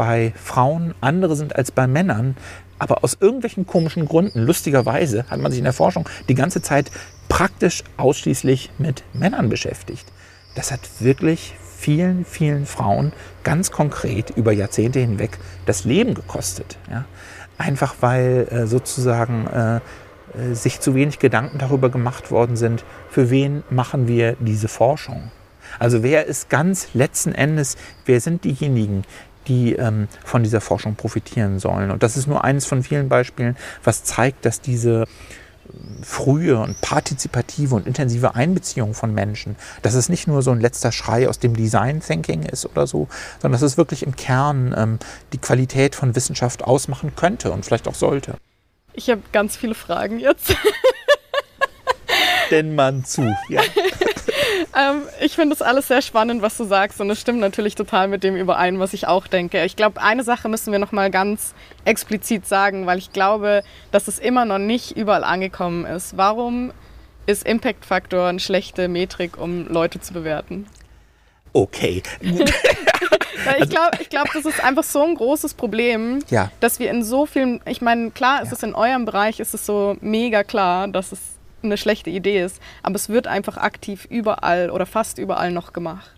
[0.00, 2.34] bei Frauen andere sind als bei Männern.
[2.78, 6.90] Aber aus irgendwelchen komischen Gründen, lustigerweise, hat man sich in der Forschung die ganze Zeit
[7.28, 10.10] praktisch ausschließlich mit Männern beschäftigt.
[10.54, 13.12] Das hat wirklich vielen, vielen Frauen
[13.44, 15.36] ganz konkret über Jahrzehnte hinweg
[15.66, 16.78] das Leben gekostet.
[16.90, 17.04] Ja?
[17.58, 23.28] Einfach weil äh, sozusagen äh, äh, sich zu wenig Gedanken darüber gemacht worden sind, für
[23.28, 25.30] wen machen wir diese Forschung.
[25.78, 29.04] Also wer ist ganz letzten Endes, wer sind diejenigen,
[29.46, 31.90] die ähm, von dieser Forschung profitieren sollen.
[31.90, 35.06] Und das ist nur eines von vielen Beispielen, was zeigt, dass diese
[35.72, 40.60] ähm, frühe und partizipative und intensive Einbeziehung von Menschen, dass es nicht nur so ein
[40.60, 43.08] letzter Schrei aus dem Design Thinking ist oder so,
[43.40, 44.98] sondern dass es wirklich im Kern ähm,
[45.32, 48.36] die Qualität von Wissenschaft ausmachen könnte und vielleicht auch sollte.
[48.92, 50.54] Ich habe ganz viele Fragen jetzt.
[52.50, 53.62] Denn man zu, ja.
[54.76, 57.00] ähm, ich finde das alles sehr spannend, was du sagst.
[57.00, 59.64] Und es stimmt natürlich total mit dem überein, was ich auch denke.
[59.64, 64.08] Ich glaube, eine Sache müssen wir noch mal ganz explizit sagen, weil ich glaube, dass
[64.08, 66.16] es immer noch nicht überall angekommen ist.
[66.16, 66.72] Warum
[67.26, 70.66] ist Impact Faktor eine schlechte Metrik, um Leute zu bewerten?
[71.52, 72.02] Okay.
[72.20, 76.50] ich glaube, ich glaub, das ist einfach so ein großes Problem, ja.
[76.60, 78.54] dass wir in so vielen, ich meine, klar ist ja.
[78.54, 81.20] es in eurem Bereich, ist es so mega klar, dass es
[81.62, 86.10] eine schlechte Idee ist, aber es wird einfach aktiv überall oder fast überall noch gemacht.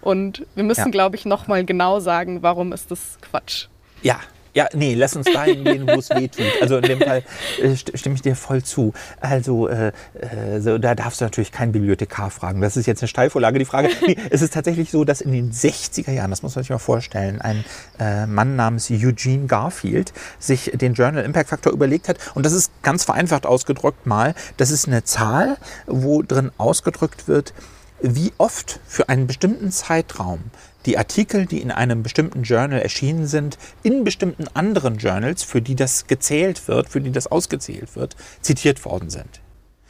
[0.00, 0.90] Und wir müssen, ja.
[0.90, 3.66] glaube ich, nochmal genau sagen, warum ist das Quatsch.
[4.02, 4.20] Ja,
[4.54, 6.44] ja, nee, lass uns dahin gehen, wo es weh tut.
[6.60, 7.22] Also in dem Fall
[7.62, 8.92] äh, stimme ich dir voll zu.
[9.20, 12.60] Also äh, äh, so, da darfst du natürlich keinen Bibliothekar fragen.
[12.60, 13.58] Das ist jetzt eine Steilvorlage.
[13.58, 16.62] Die Frage, nee, es ist tatsächlich so, dass in den 60er Jahren, das muss man
[16.62, 17.64] sich mal vorstellen, ein
[17.98, 22.18] äh, Mann namens Eugene Garfield sich den Journal Impact Factor überlegt hat.
[22.34, 25.56] Und das ist ganz vereinfacht ausgedrückt mal, das ist eine Zahl,
[25.86, 27.52] wo drin ausgedrückt wird,
[28.00, 30.44] wie oft für einen bestimmten Zeitraum
[30.86, 35.74] die Artikel, die in einem bestimmten Journal erschienen sind, in bestimmten anderen Journals, für die
[35.74, 39.40] das gezählt wird, für die das ausgezählt wird, zitiert worden sind.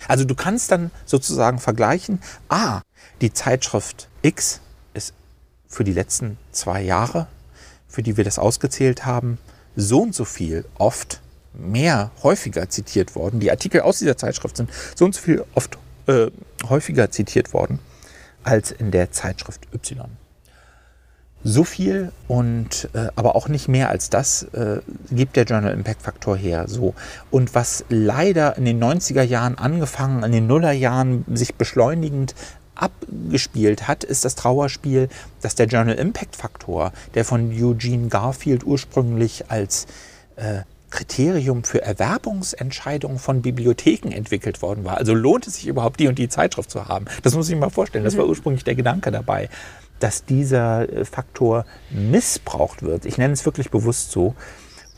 [0.07, 2.81] Also du kannst dann sozusagen vergleichen, ah,
[3.21, 4.61] die Zeitschrift X
[4.95, 5.13] ist
[5.69, 7.27] für die letzten zwei Jahre,
[7.89, 9.39] für die wir das ausgezählt haben,
[9.77, 11.21] so und so viel oft
[11.53, 13.41] mehr häufiger zitiert worden.
[13.41, 16.31] Die Artikel aus dieser Zeitschrift sind so und so viel oft äh,
[16.69, 17.79] häufiger zitiert worden
[18.49, 20.09] als in der Zeitschrift Y.
[21.45, 24.81] So viel und äh, aber auch nicht mehr als das äh,
[25.11, 26.65] gibt der Journal Impact Faktor her.
[26.67, 26.95] So.
[27.31, 32.35] Und was leider in den 90er Jahren angefangen, in den Nullerjahren sich beschleunigend
[32.75, 35.09] abgespielt hat, ist das Trauerspiel,
[35.41, 39.87] dass der Journal Impact Faktor, der von Eugene Garfield ursprünglich als
[40.37, 44.97] äh, Kriterium für Erwerbungsentscheidungen von Bibliotheken entwickelt worden war.
[44.97, 47.07] Also lohnt es sich überhaupt, die und die Zeitschrift zu haben?
[47.23, 48.05] Das muss ich mir mal vorstellen.
[48.05, 48.31] Das war mhm.
[48.31, 49.49] ursprünglich der Gedanke dabei
[49.99, 54.35] dass dieser äh, Faktor missbraucht wird, ich nenne es wirklich bewusst so,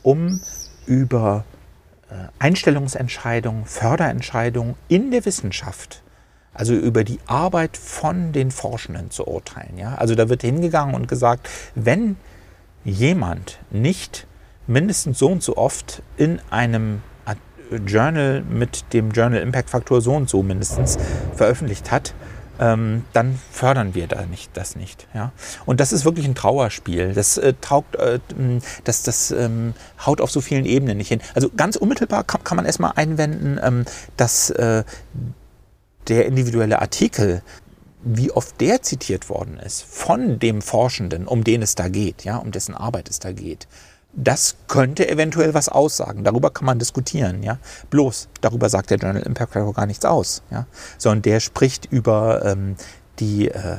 [0.02, 0.40] um
[0.86, 1.44] über
[2.10, 6.02] äh, Einstellungsentscheidungen, Förderentscheidungen in der Wissenschaft,
[6.54, 9.78] also über die Arbeit von den Forschenden zu urteilen.
[9.78, 9.94] Ja?
[9.94, 12.16] Also da wird hingegangen und gesagt, wenn
[12.84, 14.26] jemand nicht
[14.70, 17.02] mindestens so und so oft in einem
[17.86, 20.98] Journal mit dem Journal Impact Faktor so und so mindestens
[21.34, 22.14] veröffentlicht hat,
[22.58, 25.06] ähm, dann fördern wir da nicht, das nicht.
[25.14, 25.32] Ja?
[25.66, 27.14] Und das ist wirklich ein Trauerspiel.
[27.14, 28.18] Das äh, taugt, äh,
[28.84, 31.20] das, das ähm, haut auf so vielen Ebenen nicht hin.
[31.34, 33.84] Also ganz unmittelbar kann, kann man erstmal einwenden, ähm,
[34.16, 34.84] dass äh,
[36.08, 37.42] der individuelle Artikel
[38.02, 42.36] wie oft der zitiert worden ist von dem Forschenden, um den es da geht, ja,
[42.38, 43.68] um dessen Arbeit es da geht,
[44.12, 46.24] das könnte eventuell was aussagen.
[46.24, 47.58] Darüber kann man diskutieren, ja.
[47.90, 50.66] Bloß darüber sagt der Journal Impact Factor gar nichts aus, ja.
[50.98, 52.76] Sondern der spricht über ähm,
[53.18, 53.78] die, äh,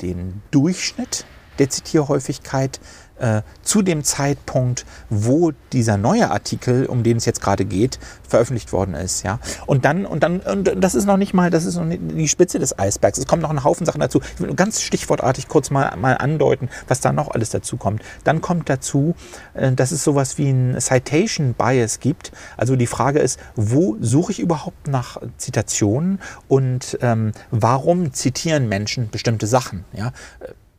[0.00, 1.26] den Durchschnitt
[1.58, 2.80] der Zitierhäufigkeit
[3.18, 7.98] äh, zu dem Zeitpunkt, wo dieser neue Artikel, um den es jetzt gerade geht,
[8.28, 9.22] veröffentlicht worden ist.
[9.22, 9.38] Ja?
[9.66, 12.58] Und dann, und dann, und das ist noch nicht mal, das ist noch die Spitze
[12.58, 13.18] des Eisbergs.
[13.18, 14.20] Es kommen noch ein Haufen Sachen dazu.
[14.34, 18.02] Ich will nur ganz stichwortartig kurz mal, mal andeuten, was da noch alles dazu kommt.
[18.24, 19.14] Dann kommt dazu,
[19.54, 22.32] äh, dass es sowas wie ein Citation Bias gibt.
[22.56, 29.10] Also die Frage ist, wo suche ich überhaupt nach Zitationen und ähm, warum zitieren Menschen
[29.10, 29.84] bestimmte Sachen?
[29.92, 30.12] Ja?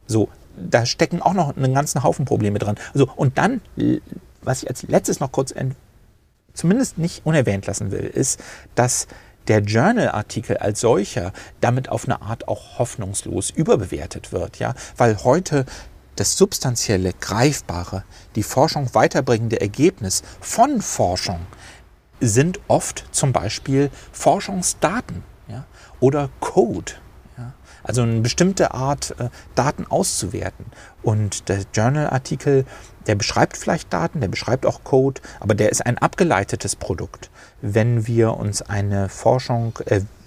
[0.08, 2.76] So, da stecken auch noch einen ganzen Haufen Probleme dran.
[2.94, 3.62] Also, und dann,
[4.42, 5.54] was ich als letztes noch kurz
[6.54, 8.42] zumindest nicht unerwähnt lassen will, ist,
[8.76, 9.08] dass
[9.48, 15.66] der Journal-Artikel als solcher damit auf eine Art auch hoffnungslos überbewertet wird, ja, weil heute
[16.16, 18.04] das substanzielle, greifbare,
[18.36, 21.42] die Forschung weiterbringende Ergebnis von Forschung
[22.22, 25.66] sind oft zum Beispiel Forschungsdaten ja,
[26.00, 26.94] oder Code
[27.86, 30.66] also eine bestimmte Art, äh, Daten auszuwerten.
[31.02, 32.66] Und der Journal-Artikel,
[33.08, 37.30] der beschreibt vielleicht Daten, der beschreibt auch Code, aber der ist ein abgeleitetes Produkt.
[37.62, 39.80] Wenn wir uns eine Forschung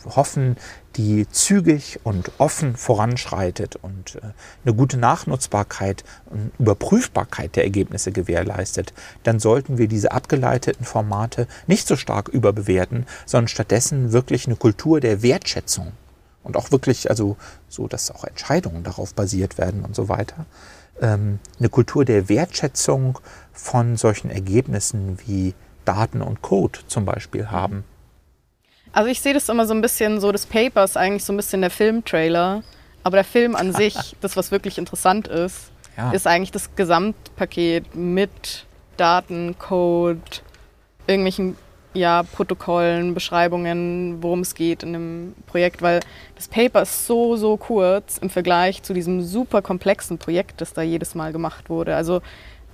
[0.04, 0.56] hoffen,
[0.96, 4.20] die zügig und offen voranschreitet und äh,
[4.64, 8.92] eine gute Nachnutzbarkeit und Überprüfbarkeit der Ergebnisse gewährleistet,
[9.22, 15.00] dann sollten wir diese abgeleiteten Formate nicht so stark überbewerten, sondern stattdessen wirklich eine Kultur
[15.00, 15.92] der Wertschätzung
[16.48, 17.36] und auch wirklich, also
[17.68, 20.46] so, dass auch Entscheidungen darauf basiert werden und so weiter.
[21.00, 23.20] Ähm, eine Kultur der Wertschätzung
[23.52, 27.84] von solchen Ergebnissen wie Daten und Code zum Beispiel haben.
[28.92, 31.36] Also ich sehe das immer so ein bisschen so, das Paper ist eigentlich so ein
[31.36, 32.62] bisschen der Filmtrailer,
[33.04, 36.10] aber der Film an sich, das was wirklich interessant ist, ja.
[36.12, 40.22] ist eigentlich das Gesamtpaket mit Daten, Code,
[41.06, 41.56] irgendwelchen
[41.98, 46.00] ja, Protokollen, Beschreibungen, worum es geht in dem Projekt, weil
[46.36, 50.82] das Paper ist so, so kurz im Vergleich zu diesem super komplexen Projekt, das da
[50.82, 51.96] jedes Mal gemacht wurde.
[51.96, 52.22] Also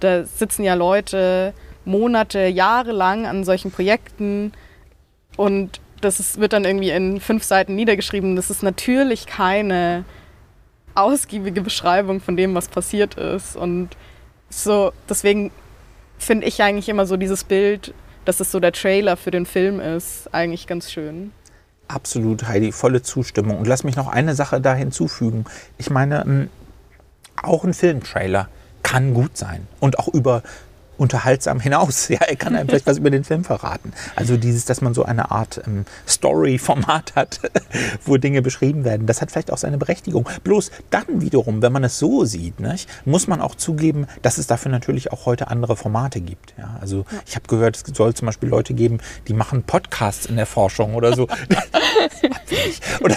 [0.01, 4.53] da sitzen ja Leute Monate, Jahre lang an solchen Projekten
[5.37, 8.37] und das ist, wird dann irgendwie in fünf Seiten niedergeschrieben.
[8.37, 10.05] Das ist natürlich keine
[10.95, 13.57] ausgiebige Beschreibung von dem, was passiert ist.
[13.57, 13.91] Und
[14.49, 15.51] so, deswegen
[16.19, 19.81] finde ich eigentlich immer so dieses Bild, dass es so der Trailer für den Film
[19.81, 21.33] ist, eigentlich ganz schön.
[21.89, 23.59] Absolut, Heidi, volle Zustimmung.
[23.59, 25.45] Und lass mich noch eine Sache da hinzufügen.
[25.79, 26.49] Ich meine,
[27.43, 28.49] auch ein Filmtrailer
[28.83, 30.43] kann gut sein und auch über
[30.97, 32.09] unterhaltsam hinaus.
[32.15, 33.93] Ja, er kann einem vielleicht was über den Film verraten.
[34.15, 37.41] Also dieses, dass man so eine Art ähm, Story-Format hat,
[38.05, 40.29] wo Dinge beschrieben werden, das hat vielleicht auch seine Berechtigung.
[40.45, 44.47] Bloß dann wiederum, wenn man es so sieht, nicht, muss man auch zugeben, dass es
[44.47, 46.55] dafür natürlich auch heute andere Formate gibt.
[46.57, 47.19] Ja, also ja.
[47.27, 50.95] ich habe gehört, es soll zum Beispiel Leute geben, die machen Podcasts in der Forschung
[50.95, 51.25] oder so.
[53.01, 53.17] oder,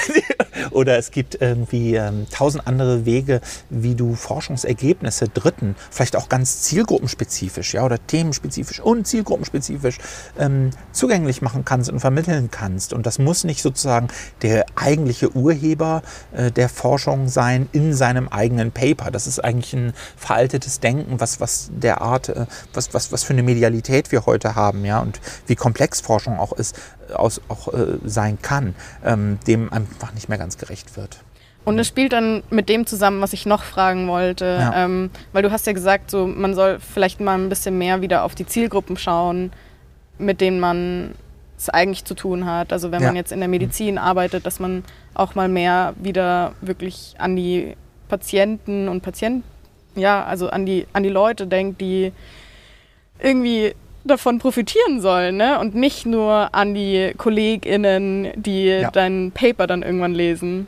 [0.72, 6.64] oder es gibt irgendwie ähm, tausend andere Wege, wie du Forschungsergebnisse Dritten, vielleicht auch ganz
[6.64, 9.98] zielgruppenspezifisch spezifisch ja, oder themenspezifisch und zielgruppenspezifisch
[10.40, 12.94] ähm, zugänglich machen kannst und vermitteln kannst.
[12.94, 14.08] Und das muss nicht sozusagen
[14.42, 16.02] der eigentliche Urheber
[16.34, 19.12] äh, der Forschung sein in seinem eigenen Paper.
[19.12, 23.34] Das ist eigentlich ein veraltetes Denken, was, was der Art, äh, was, was, was für
[23.34, 26.76] eine Medialität wir heute haben, ja, und wie komplex Forschung auch ist,
[27.14, 31.20] aus, auch äh, sein kann, ähm, dem einfach nicht mehr ganz gerecht wird.
[31.68, 34.86] Und es spielt dann mit dem zusammen, was ich noch fragen wollte, ja.
[34.86, 38.24] ähm, weil du hast ja gesagt, so man soll vielleicht mal ein bisschen mehr wieder
[38.24, 39.52] auf die Zielgruppen schauen,
[40.18, 41.12] mit denen man
[41.58, 42.72] es eigentlich zu tun hat.
[42.72, 43.08] Also wenn ja.
[43.08, 47.76] man jetzt in der Medizin arbeitet, dass man auch mal mehr wieder wirklich an die
[48.08, 49.44] Patienten und Patienten,
[49.96, 52.14] ja, also an die, an die Leute denkt, die
[53.20, 53.76] irgendwie
[54.06, 55.60] davon profitieren sollen, ne?
[55.60, 58.90] Und nicht nur an die KollegInnen, die ja.
[58.90, 60.68] dein Paper dann irgendwann lesen.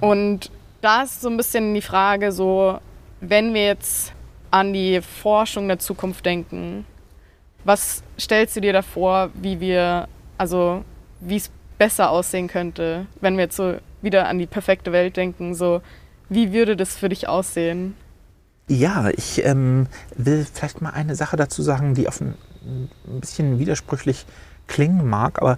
[0.00, 2.78] Und da ist so ein bisschen die Frage, so,
[3.20, 4.12] wenn wir jetzt
[4.50, 6.84] an die Forschung der Zukunft denken,
[7.64, 10.08] was stellst du dir da vor, wie wir,
[10.38, 10.84] also
[11.20, 15.54] wie es besser aussehen könnte, wenn wir jetzt so wieder an die perfekte Welt denken,
[15.54, 15.82] so
[16.28, 17.94] wie würde das für dich aussehen?
[18.68, 22.34] Ja, ich ähm, will vielleicht mal eine Sache dazu sagen, die auf ein,
[22.64, 24.26] ein bisschen widersprüchlich
[24.66, 25.56] klingen mag, aber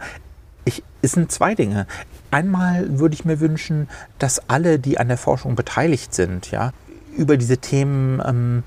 [0.64, 1.86] ich, es sind zwei Dinge.
[2.30, 3.88] Einmal würde ich mir wünschen,
[4.18, 6.72] dass alle, die an der Forschung beteiligt sind, ja,
[7.16, 8.62] über diese Themen ähm,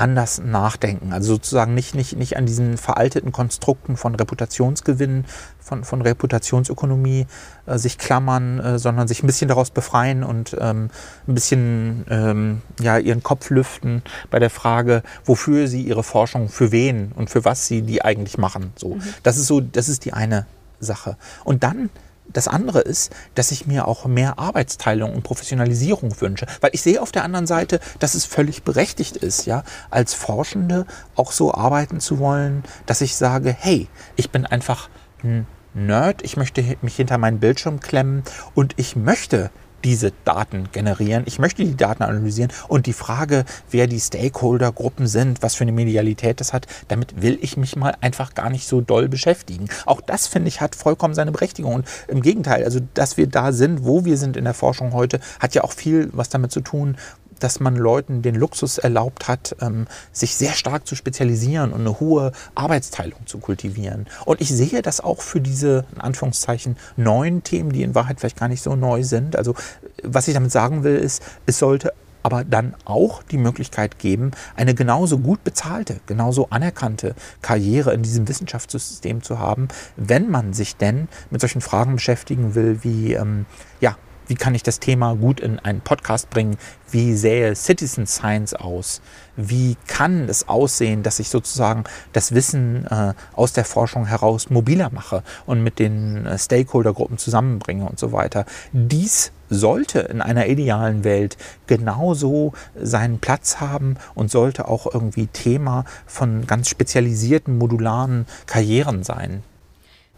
[0.00, 1.12] anders nachdenken.
[1.12, 5.26] Also sozusagen nicht, nicht, nicht an diesen veralteten Konstrukten von Reputationsgewinn,
[5.58, 7.26] von, von Reputationsökonomie
[7.66, 10.88] äh, sich klammern, äh, sondern sich ein bisschen daraus befreien und ähm,
[11.28, 16.72] ein bisschen ähm, ja, ihren Kopf lüften bei der Frage, wofür sie ihre Forschung, für
[16.72, 18.72] wen und für was sie die eigentlich machen.
[18.76, 19.02] So, mhm.
[19.22, 20.46] Das ist so, das ist die eine
[20.80, 21.16] Sache.
[21.44, 21.90] Und dann
[22.32, 26.46] das andere ist, dass ich mir auch mehr Arbeitsteilung und Professionalisierung wünsche.
[26.60, 30.86] Weil ich sehe auf der anderen Seite, dass es völlig berechtigt ist, ja, als Forschende
[31.16, 34.88] auch so arbeiten zu wollen, dass ich sage, hey, ich bin einfach
[35.22, 38.22] ein Nerd, ich möchte mich hinter meinen Bildschirm klemmen
[38.54, 39.50] und ich möchte
[39.84, 41.24] diese Daten generieren.
[41.26, 45.72] Ich möchte die Daten analysieren und die Frage, wer die Stakeholder-Gruppen sind, was für eine
[45.72, 49.68] Medialität das hat, damit will ich mich mal einfach gar nicht so doll beschäftigen.
[49.86, 51.74] Auch das, finde ich, hat vollkommen seine Berechtigung.
[51.74, 55.20] Und im Gegenteil, also dass wir da sind, wo wir sind in der Forschung heute,
[55.38, 56.96] hat ja auch viel was damit zu tun,
[57.40, 62.00] dass man Leuten den Luxus erlaubt hat, ähm, sich sehr stark zu spezialisieren und eine
[62.00, 64.06] hohe Arbeitsteilung zu kultivieren.
[64.24, 68.38] Und ich sehe das auch für diese, in Anführungszeichen, neuen Themen, die in Wahrheit vielleicht
[68.38, 69.36] gar nicht so neu sind.
[69.36, 69.54] Also
[70.02, 74.74] was ich damit sagen will, ist, es sollte aber dann auch die Möglichkeit geben, eine
[74.74, 81.08] genauso gut bezahlte, genauso anerkannte Karriere in diesem Wissenschaftssystem zu haben, wenn man sich denn
[81.30, 83.46] mit solchen Fragen beschäftigen will, wie ähm,
[83.80, 83.96] ja,
[84.30, 86.56] wie kann ich das Thema gut in einen Podcast bringen?
[86.88, 89.02] Wie sähe Citizen Science aus?
[89.36, 94.90] Wie kann es aussehen, dass ich sozusagen das Wissen äh, aus der Forschung heraus mobiler
[94.90, 98.44] mache und mit den äh, Stakeholdergruppen zusammenbringe und so weiter?
[98.72, 105.84] Dies sollte in einer idealen Welt genauso seinen Platz haben und sollte auch irgendwie Thema
[106.06, 109.42] von ganz spezialisierten modularen Karrieren sein.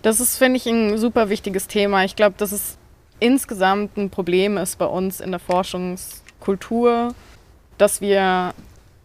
[0.02, 2.04] Das ist, finde ich, ein super wichtiges Thema.
[2.04, 2.76] Ich glaube, das ist
[3.22, 7.14] insgesamt ein Problem ist bei uns in der Forschungskultur,
[7.78, 8.52] dass wir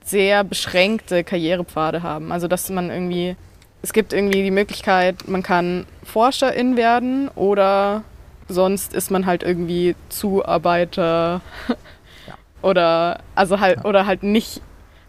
[0.04, 2.32] sehr beschränkte Karrierepfade haben.
[2.32, 3.36] Also dass man irgendwie,
[3.84, 8.04] es gibt irgendwie die Möglichkeit, man kann Forscherin werden oder
[8.48, 12.34] sonst ist man halt irgendwie Zuarbeiter ja.
[12.68, 13.86] oder also halt ja.
[13.86, 14.62] oder halt nicht,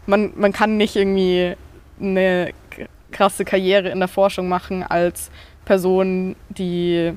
[0.05, 1.55] man, man kann nicht irgendwie
[1.99, 2.53] eine
[3.11, 5.31] krasse Karriere in der Forschung machen als
[5.65, 7.13] Person, die,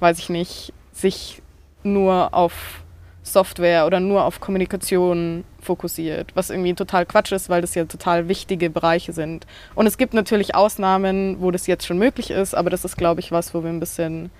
[0.00, 1.42] weiß ich nicht, sich
[1.82, 2.82] nur auf
[3.22, 8.28] Software oder nur auf Kommunikation fokussiert, was irgendwie total Quatsch ist, weil das ja total
[8.28, 9.46] wichtige Bereiche sind.
[9.74, 13.20] Und es gibt natürlich Ausnahmen, wo das jetzt schon möglich ist, aber das ist, glaube
[13.20, 14.30] ich, was, wo wir ein bisschen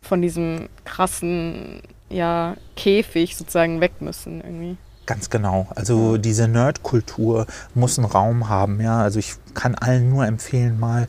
[0.00, 4.76] von diesem krassen ja, Käfig sozusagen weg müssen irgendwie.
[5.06, 5.66] Ganz genau.
[5.74, 8.80] Also diese Nerdkultur muss einen Raum haben.
[8.80, 11.08] Ja, also ich kann allen nur empfehlen, mal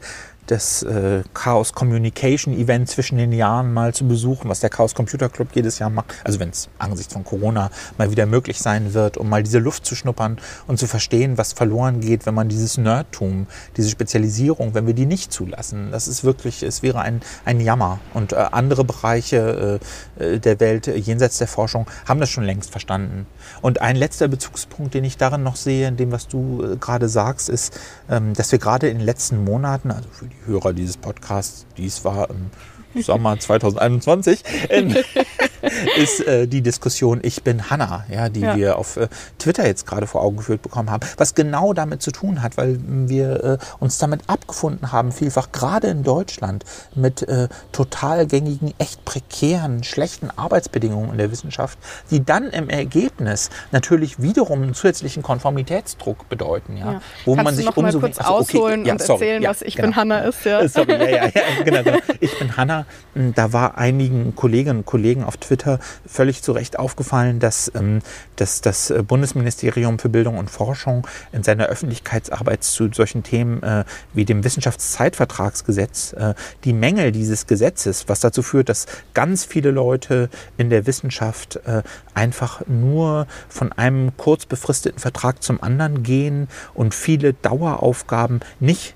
[0.51, 5.29] das äh, Chaos Communication Event zwischen den Jahren mal zu besuchen, was der Chaos Computer
[5.29, 6.13] Club jedes Jahr macht.
[6.25, 9.85] Also wenn es angesichts von Corona mal wieder möglich sein wird, um mal diese Luft
[9.85, 13.47] zu schnuppern und zu verstehen, was verloren geht, wenn man dieses Nerdtum,
[13.77, 15.89] diese Spezialisierung, wenn wir die nicht zulassen.
[15.91, 17.99] Das ist wirklich, es wäre ein, ein Jammer.
[18.13, 19.79] Und äh, andere Bereiche
[20.19, 23.25] äh, äh der Welt äh, jenseits der Forschung haben das schon längst verstanden.
[23.61, 27.07] Und ein letzter Bezugspunkt, den ich darin noch sehe, in dem, was du äh, gerade
[27.07, 27.79] sagst, ist,
[28.09, 32.03] ähm, dass wir gerade in den letzten Monaten, also für die Hörer dieses Podcasts, dies
[32.03, 32.49] war im
[32.95, 34.43] Sommer 2021,
[35.97, 38.55] ist äh, die Diskussion Ich bin Hanna, ja, die ja.
[38.55, 39.07] wir auf äh,
[39.39, 42.79] Twitter jetzt gerade vor Augen geführt bekommen haben, was genau damit zu tun hat, weil
[42.81, 46.63] wir äh, uns damit abgefunden haben, vielfach gerade in Deutschland
[46.95, 51.77] mit äh, total gängigen, echt prekären, schlechten Arbeitsbedingungen in der Wissenschaft,
[52.09, 57.01] die dann im Ergebnis natürlich wiederum einen zusätzlichen Konformitätsdruck bedeuten, ja, ja.
[57.25, 59.75] wo Kannst man sich umso kurz also, okay, ausholen ja, und sorry, erzählen, was Ich
[59.75, 59.87] genau.
[59.87, 60.67] bin Hanna ist, ja.
[60.67, 61.97] Sorry, ja, ja, ja genau, genau.
[62.19, 62.80] Ich bin Hanna.
[63.13, 67.99] Hm, da war einigen Kolleginnen und Kollegen auf Twitter völlig zu Recht aufgefallen, dass, ähm,
[68.35, 73.85] dass das äh, Bundesministerium für Bildung und Forschung in seiner Öffentlichkeitsarbeit zu solchen Themen äh,
[74.13, 80.29] wie dem Wissenschaftszeitvertragsgesetz äh, die Mängel dieses Gesetzes, was dazu führt, dass ganz viele Leute
[80.57, 86.93] in der Wissenschaft äh, einfach nur von einem kurz befristeten Vertrag zum anderen gehen und
[86.93, 88.95] viele Daueraufgaben nicht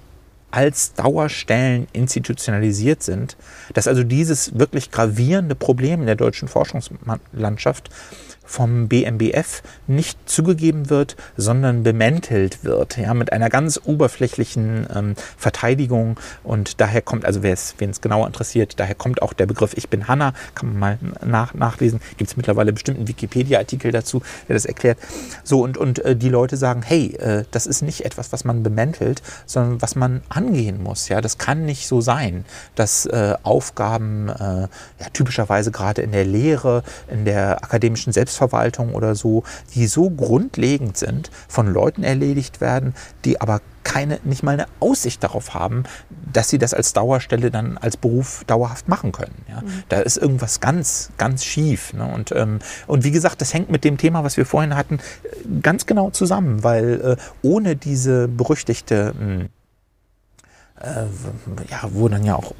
[0.51, 3.35] als Dauerstellen institutionalisiert sind,
[3.73, 7.89] dass also dieses wirklich gravierende Problem in der deutschen Forschungslandschaft
[8.45, 16.19] vom BMBF nicht zugegeben wird, sondern bemäntelt wird, ja, mit einer ganz oberflächlichen ähm, Verteidigung.
[16.43, 20.07] Und daher kommt, also wer es genauer interessiert, daher kommt auch der Begriff Ich bin
[20.07, 21.99] Hanna, kann man mal nach, nachlesen.
[22.17, 24.97] Gibt es mittlerweile bestimmten Wikipedia-Artikel dazu, der das erklärt.
[25.43, 28.63] So, und, und äh, die Leute sagen, hey, äh, das ist nicht etwas, was man
[28.63, 31.09] bemäntelt, sondern was man angehen muss.
[31.09, 34.67] Ja, das kann nicht so sein, dass äh, Aufgaben äh, ja,
[35.13, 40.97] typischerweise gerade in der Lehre, in der akademischen Selbst Selbstverwaltung oder so, die so grundlegend
[40.97, 45.83] sind, von Leuten erledigt werden, die aber keine, nicht mal eine Aussicht darauf haben,
[46.33, 49.35] dass sie das als Dauerstelle dann als Beruf dauerhaft machen können.
[49.47, 49.61] Ja.
[49.61, 49.83] Mhm.
[49.89, 51.93] Da ist irgendwas ganz, ganz schief.
[51.93, 52.05] Ne?
[52.05, 54.99] Und, ähm, und wie gesagt, das hängt mit dem Thema, was wir vorhin hatten,
[55.61, 59.49] ganz genau zusammen, weil äh, ohne diese berüchtigte, mh, hm,
[60.81, 62.53] äh, ja, wo dann ja auch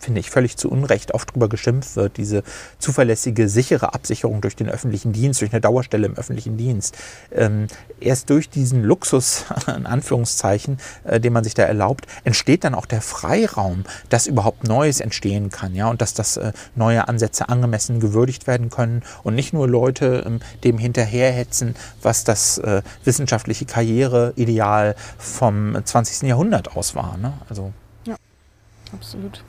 [0.00, 2.42] finde ich, völlig zu Unrecht oft darüber geschimpft wird, diese
[2.78, 6.96] zuverlässige, sichere Absicherung durch den öffentlichen Dienst, durch eine Dauerstelle im öffentlichen Dienst.
[7.30, 7.66] Ähm,
[8.00, 12.86] erst durch diesen Luxus, in Anführungszeichen, äh, den man sich da erlaubt, entsteht dann auch
[12.86, 18.00] der Freiraum, dass überhaupt Neues entstehen kann, ja, und dass das äh, neue Ansätze angemessen
[18.00, 24.96] gewürdigt werden können und nicht nur Leute ähm, dem hinterherhetzen, was das äh, wissenschaftliche Karriereideal
[25.18, 26.28] vom 20.
[26.28, 27.16] Jahrhundert aus war.
[27.18, 27.34] Ne?
[27.48, 27.72] Also
[28.06, 28.16] ja,
[28.92, 29.44] absolut.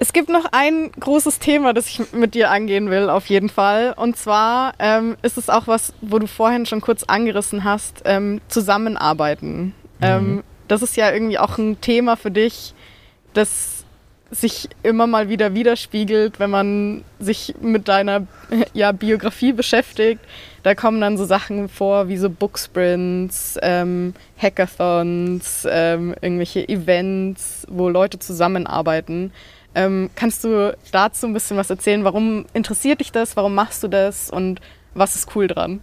[0.00, 3.94] Es gibt noch ein großes Thema, das ich mit dir angehen will, auf jeden Fall.
[3.96, 8.40] Und zwar ähm, ist es auch was, wo du vorhin schon kurz angerissen hast, ähm,
[8.48, 9.74] Zusammenarbeiten.
[9.98, 10.02] Mhm.
[10.02, 12.74] Ähm, das ist ja irgendwie auch ein Thema für dich,
[13.32, 13.78] das
[14.30, 18.26] sich immer mal wieder widerspiegelt, wenn man sich mit deiner
[18.74, 20.20] ja, Biografie beschäftigt.
[20.62, 27.88] Da kommen dann so Sachen vor wie so Booksprints, ähm, Hackathons, ähm, irgendwelche Events, wo
[27.88, 29.32] Leute zusammenarbeiten.
[29.78, 32.02] Ähm, kannst du dazu ein bisschen was erzählen?
[32.02, 33.36] Warum interessiert dich das?
[33.36, 34.28] Warum machst du das?
[34.28, 34.60] Und
[34.92, 35.78] was ist cool dran?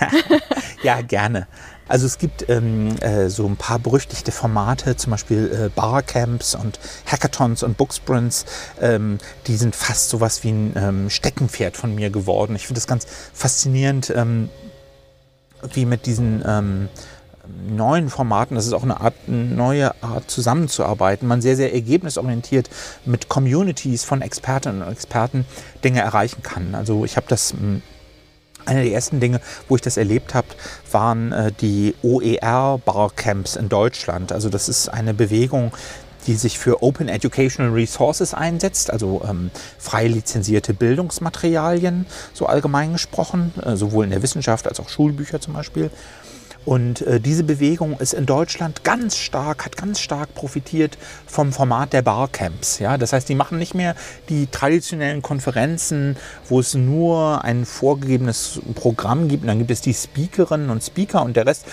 [0.82, 1.46] ja, gerne.
[1.86, 6.80] Also es gibt ähm, äh, so ein paar berüchtigte Formate, zum Beispiel äh, Barcamps und
[7.06, 8.46] Hackathons und Booksprints,
[8.80, 12.56] ähm, die sind fast sowas wie ein ähm, Steckenpferd von mir geworden.
[12.56, 14.48] Ich finde das ganz faszinierend, ähm,
[15.72, 16.88] wie mit diesen ähm,
[17.68, 22.70] neuen Formaten, das ist auch eine Art, neue Art zusammenzuarbeiten, man sehr, sehr ergebnisorientiert
[23.04, 25.44] mit Communities von Expertinnen und Experten
[25.84, 26.74] Dinge erreichen kann.
[26.74, 27.82] Also ich habe das hm,
[28.66, 30.48] eine der ersten Dinge, wo ich das erlebt habe,
[30.90, 34.32] waren äh, die OER-Barcamps in Deutschland.
[34.32, 35.72] Also das ist eine Bewegung,
[36.26, 43.52] die sich für Open Educational Resources einsetzt, also ähm, frei lizenzierte Bildungsmaterialien, so allgemein gesprochen,
[43.64, 45.90] äh, sowohl in der Wissenschaft als auch Schulbücher zum Beispiel.
[46.66, 51.92] Und äh, diese Bewegung ist in Deutschland ganz stark, hat ganz stark profitiert vom Format
[51.92, 52.80] der Barcamps.
[52.80, 52.98] Ja?
[52.98, 53.94] Das heißt, die machen nicht mehr
[54.28, 56.16] die traditionellen Konferenzen,
[56.48, 59.44] wo es nur ein vorgegebenes Programm gibt.
[59.44, 61.66] Und dann gibt es die Speakerinnen und Speaker und der Rest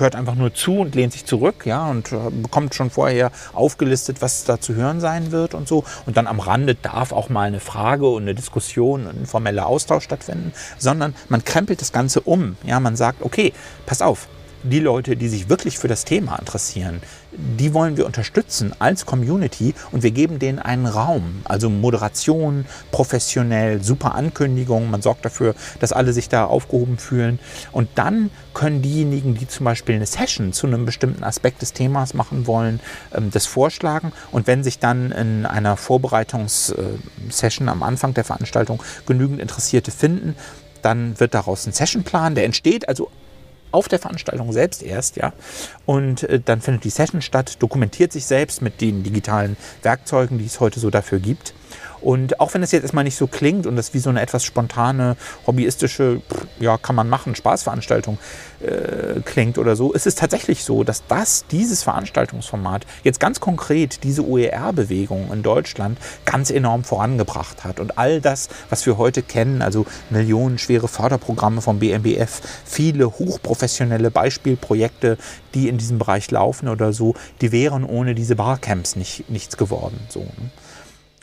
[0.00, 4.20] hört einfach nur zu und lehnt sich zurück, ja, und äh, bekommt schon vorher aufgelistet,
[4.20, 5.84] was da zu hören sein wird und so.
[6.06, 10.04] Und dann am Rande darf auch mal eine Frage und eine Diskussion, ein formeller Austausch
[10.04, 12.56] stattfinden, sondern man krempelt das Ganze um.
[12.64, 13.52] Ja, man sagt, okay,
[13.86, 14.28] pass auf,
[14.62, 17.00] die Leute, die sich wirklich für das Thema interessieren,
[17.32, 21.42] die wollen wir unterstützen als Community und wir geben denen einen Raum.
[21.44, 24.90] Also Moderation, professionell, super Ankündigung.
[24.90, 27.38] Man sorgt dafür, dass alle sich da aufgehoben fühlen.
[27.72, 32.14] Und dann können diejenigen, die zum Beispiel eine Session zu einem bestimmten Aspekt des Themas
[32.14, 32.80] machen wollen,
[33.14, 34.12] ähm, das vorschlagen.
[34.30, 40.36] Und wenn sich dann in einer Vorbereitungssession am Anfang der Veranstaltung genügend Interessierte finden,
[40.82, 43.08] dann wird daraus ein Sessionplan, der entsteht also
[43.72, 45.32] auf der Veranstaltung selbst erst, ja.
[45.86, 50.46] Und äh, dann findet die Session statt, dokumentiert sich selbst mit den digitalen Werkzeugen, die
[50.46, 51.54] es heute so dafür gibt.
[52.02, 54.44] Und auch wenn es jetzt erstmal nicht so klingt und das wie so eine etwas
[54.44, 56.20] spontane, hobbyistische,
[56.58, 58.18] ja, kann man machen, Spaßveranstaltung
[58.60, 64.02] äh, klingt oder so, ist es tatsächlich so, dass das, dieses Veranstaltungsformat jetzt ganz konkret
[64.02, 67.80] diese OER-Bewegung in Deutschland ganz enorm vorangebracht hat.
[67.80, 75.18] Und all das, was wir heute kennen, also millionenschwere Förderprogramme vom BMBF, viele hochprofessionelle Beispielprojekte,
[75.54, 80.00] die in diesem Bereich laufen oder so, die wären ohne diese Barcamps nicht, nichts geworden.
[80.08, 80.50] So, ne?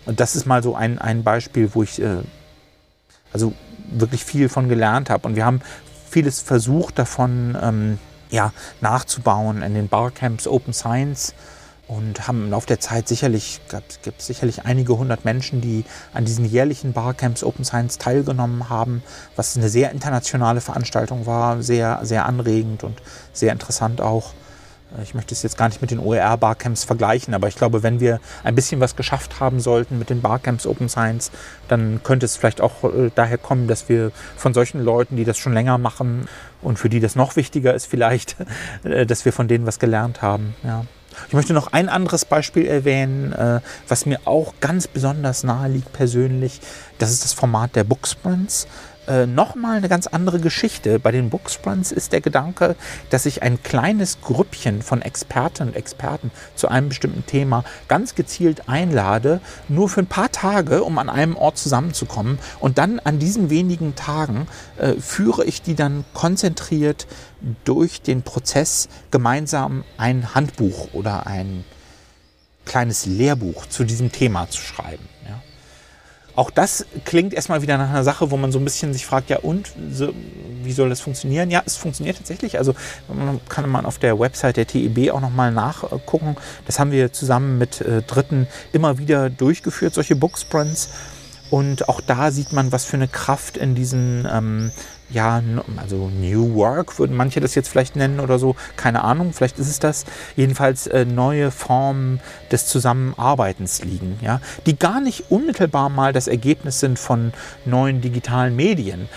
[0.05, 2.17] Und das ist mal so ein, ein Beispiel, wo ich äh,
[3.33, 3.53] also
[3.91, 5.27] wirklich viel von gelernt habe.
[5.27, 5.61] Und wir haben
[6.09, 11.33] vieles versucht davon ähm, ja, nachzubauen in den Barcamps Open Science
[11.87, 13.61] und haben im Laufe der Zeit sicherlich,
[14.03, 19.01] gibt sicherlich einige hundert Menschen, die an diesen jährlichen Barcamps Open Science teilgenommen haben,
[19.35, 23.01] was eine sehr internationale Veranstaltung war, sehr, sehr anregend und
[23.33, 24.33] sehr interessant auch.
[25.03, 28.19] Ich möchte es jetzt gar nicht mit den OER-Barcamps vergleichen, aber ich glaube, wenn wir
[28.43, 31.31] ein bisschen was geschafft haben sollten mit den Barcamps Open Science,
[31.67, 35.37] dann könnte es vielleicht auch äh, daher kommen, dass wir von solchen Leuten, die das
[35.37, 36.27] schon länger machen
[36.61, 38.35] und für die das noch wichtiger ist vielleicht,
[38.83, 40.55] äh, dass wir von denen was gelernt haben.
[40.63, 40.85] Ja.
[41.27, 45.91] Ich möchte noch ein anderes Beispiel erwähnen, äh, was mir auch ganz besonders nahe liegt
[45.93, 46.61] persönlich.
[46.97, 48.67] Das ist das Format der Booksprints
[49.10, 50.99] äh, nochmal eine ganz andere Geschichte.
[50.99, 52.76] Bei den Booksprints ist der Gedanke,
[53.10, 58.70] dass ich ein kleines Grüppchen von Expertinnen und Experten zu einem bestimmten Thema ganz gezielt
[58.70, 62.38] einlade, nur für ein paar Tage, um an einem Ort zusammenzukommen.
[62.60, 64.47] Und dann an diesen wenigen Tagen
[64.78, 67.07] äh, führe ich die dann konzentriert
[67.64, 71.64] durch den Prozess gemeinsam ein Handbuch oder ein
[72.66, 75.07] kleines Lehrbuch zu diesem Thema zu schreiben.
[76.39, 79.29] Auch das klingt erstmal wieder nach einer Sache, wo man so ein bisschen sich fragt,
[79.29, 80.13] ja und, so,
[80.63, 81.51] wie soll das funktionieren?
[81.51, 82.57] Ja, es funktioniert tatsächlich.
[82.57, 82.75] Also
[83.49, 86.37] kann man auf der Website der TEB auch nochmal nachgucken.
[86.65, 90.91] Das haben wir zusammen mit äh, Dritten immer wieder durchgeführt, solche Booksprints.
[91.49, 94.71] Und auch da sieht man, was für eine Kraft in diesen ähm,
[95.10, 95.41] ja,
[95.78, 99.70] also New Work würden manche das jetzt vielleicht nennen oder so, keine Ahnung, vielleicht ist
[99.70, 100.05] es das.
[100.36, 102.20] Jedenfalls äh, neue Formen
[102.51, 107.34] des Zusammenarbeitens liegen, ja, die gar nicht unmittelbar mal das Ergebnis sind von
[107.66, 109.10] neuen digitalen Medien,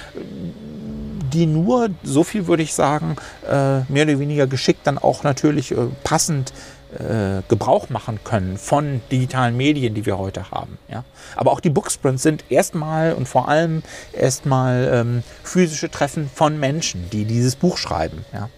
[1.33, 3.17] die nur, so viel würde ich sagen,
[3.49, 6.53] äh, mehr oder weniger geschickt dann auch natürlich äh, passend
[6.99, 10.79] äh, Gebrauch machen können von digitalen Medien, die wir heute haben.
[10.89, 11.05] Ja?
[11.37, 13.83] Aber auch die Booksprints sind erstmal und vor allem
[14.13, 18.25] erstmal ähm, physische Treffen von Menschen, die dieses Buch schreiben.
[18.33, 18.49] Ja?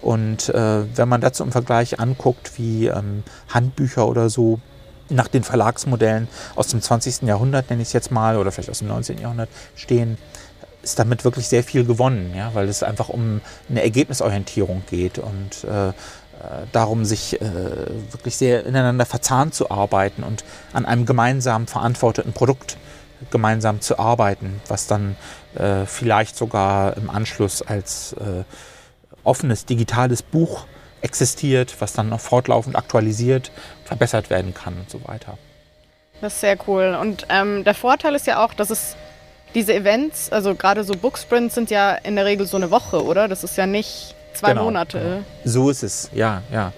[0.00, 4.58] Und äh, wenn man dazu im Vergleich anguckt, wie ähm, Handbücher oder so
[5.08, 7.22] nach den Verlagsmodellen aus dem 20.
[7.22, 9.18] Jahrhundert, nenne ich es jetzt mal, oder vielleicht aus dem 19.
[9.18, 10.18] Jahrhundert stehen,
[10.82, 15.64] ist damit wirklich sehr viel gewonnen, ja, weil es einfach um eine Ergebnisorientierung geht und
[15.64, 15.92] äh,
[16.72, 17.44] darum, sich äh,
[18.10, 22.76] wirklich sehr ineinander verzahnt zu arbeiten und an einem gemeinsam verantworteten Produkt
[23.30, 25.16] gemeinsam zu arbeiten, was dann
[25.54, 28.44] äh, vielleicht sogar im Anschluss als äh,
[29.24, 30.66] offenes digitales Buch
[31.00, 33.50] existiert, was dann noch fortlaufend aktualisiert,
[33.84, 35.38] verbessert werden kann und so weiter.
[36.20, 36.96] Das ist sehr cool.
[37.00, 38.96] Und ähm, der Vorteil ist ja auch, dass es
[39.54, 43.28] diese Events, also gerade so Booksprints sind ja in der Regel so eine Woche, oder?
[43.28, 45.24] Das ist ja nicht zwei genau, Monate.
[45.44, 46.72] So ist es, ja, ja.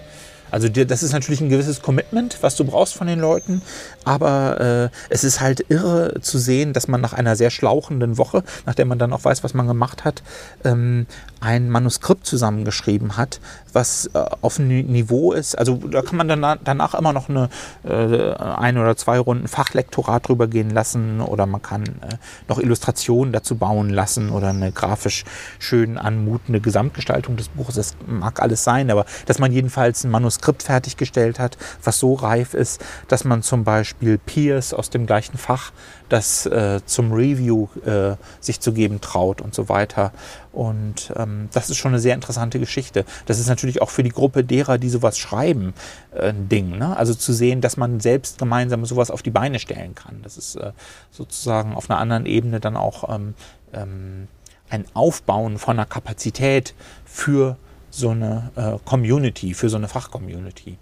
[0.51, 3.61] Also das ist natürlich ein gewisses Commitment, was du brauchst von den Leuten,
[4.05, 8.43] aber äh, es ist halt irre zu sehen, dass man nach einer sehr schlauchenden Woche,
[8.65, 10.23] nachdem man dann auch weiß, was man gemacht hat,
[10.63, 11.07] ähm,
[11.41, 13.39] ein Manuskript zusammengeschrieben hat,
[13.73, 15.57] was äh, auf einem Niveau ist.
[15.57, 17.49] Also da kann man dann danach immer noch eine
[17.83, 23.33] äh, ein oder zwei Runden Fachlektorat drüber gehen lassen oder man kann äh, noch Illustrationen
[23.33, 25.25] dazu bauen lassen oder eine grafisch
[25.59, 27.75] schön anmutende Gesamtgestaltung des Buches.
[27.75, 32.53] Das mag alles sein, aber dass man jedenfalls ein Manuskript fertiggestellt hat, was so reif
[32.53, 33.94] ist, dass man zum Beispiel
[34.25, 35.71] Peers aus dem gleichen Fach
[36.09, 40.11] das äh, zum Review äh, sich zu geben traut und so weiter.
[40.51, 43.05] Und ähm, das ist schon eine sehr interessante Geschichte.
[43.25, 45.73] Das ist natürlich auch für die Gruppe derer, die sowas schreiben,
[46.13, 46.77] äh, ein Ding.
[46.77, 46.95] Ne?
[46.95, 50.21] Also zu sehen, dass man selbst gemeinsam sowas auf die Beine stellen kann.
[50.21, 50.71] Das ist äh,
[51.11, 53.33] sozusagen auf einer anderen Ebene dann auch ähm,
[53.73, 54.27] ähm,
[54.69, 56.73] ein Aufbauen von einer Kapazität
[57.05, 57.57] für
[57.89, 60.77] so eine äh, Community, für so eine Fachcommunity.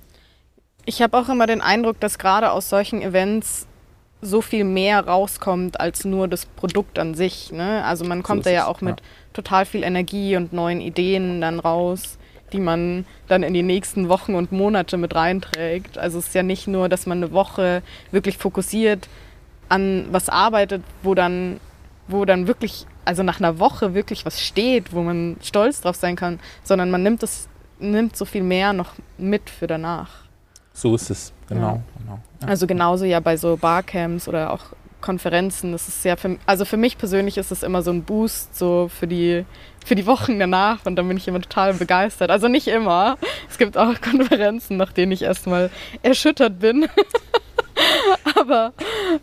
[0.86, 3.68] Ich habe auch immer den Eindruck, dass gerade aus solchen Events
[4.22, 7.52] so viel mehr rauskommt als nur das Produkt an sich.
[7.52, 7.84] Ne?
[7.86, 9.06] Also man kommt so da ja auch mit ja.
[9.34, 12.18] total viel Energie und neuen Ideen dann raus,
[12.52, 15.98] die man dann in die nächsten Wochen und Monate mit reinträgt.
[15.98, 17.82] Also es ist ja nicht nur, dass man eine Woche
[18.12, 19.10] wirklich fokussiert
[19.70, 21.60] an was arbeitet, wo dann,
[22.08, 26.16] wo dann wirklich, also nach einer Woche wirklich was steht, wo man stolz drauf sein
[26.16, 27.48] kann, sondern man nimmt das,
[27.80, 30.23] nimmt so viel mehr noch mit für danach.
[30.74, 31.62] So ist es, genau.
[31.62, 31.84] Ja.
[32.00, 32.48] genau ja.
[32.48, 34.66] Also genauso ja bei so Barcamps oder auch
[35.04, 35.74] Konferenzen.
[35.74, 38.90] Das ist ja für, also für mich persönlich ist es immer so ein Boost so
[38.90, 39.46] für die,
[39.86, 42.32] für die Wochen danach und dann bin ich immer total begeistert.
[42.32, 43.18] Also nicht immer.
[43.50, 45.70] Es gibt auch Konferenzen, nach denen ich erstmal
[46.02, 46.88] erschüttert bin.
[48.40, 48.74] aber,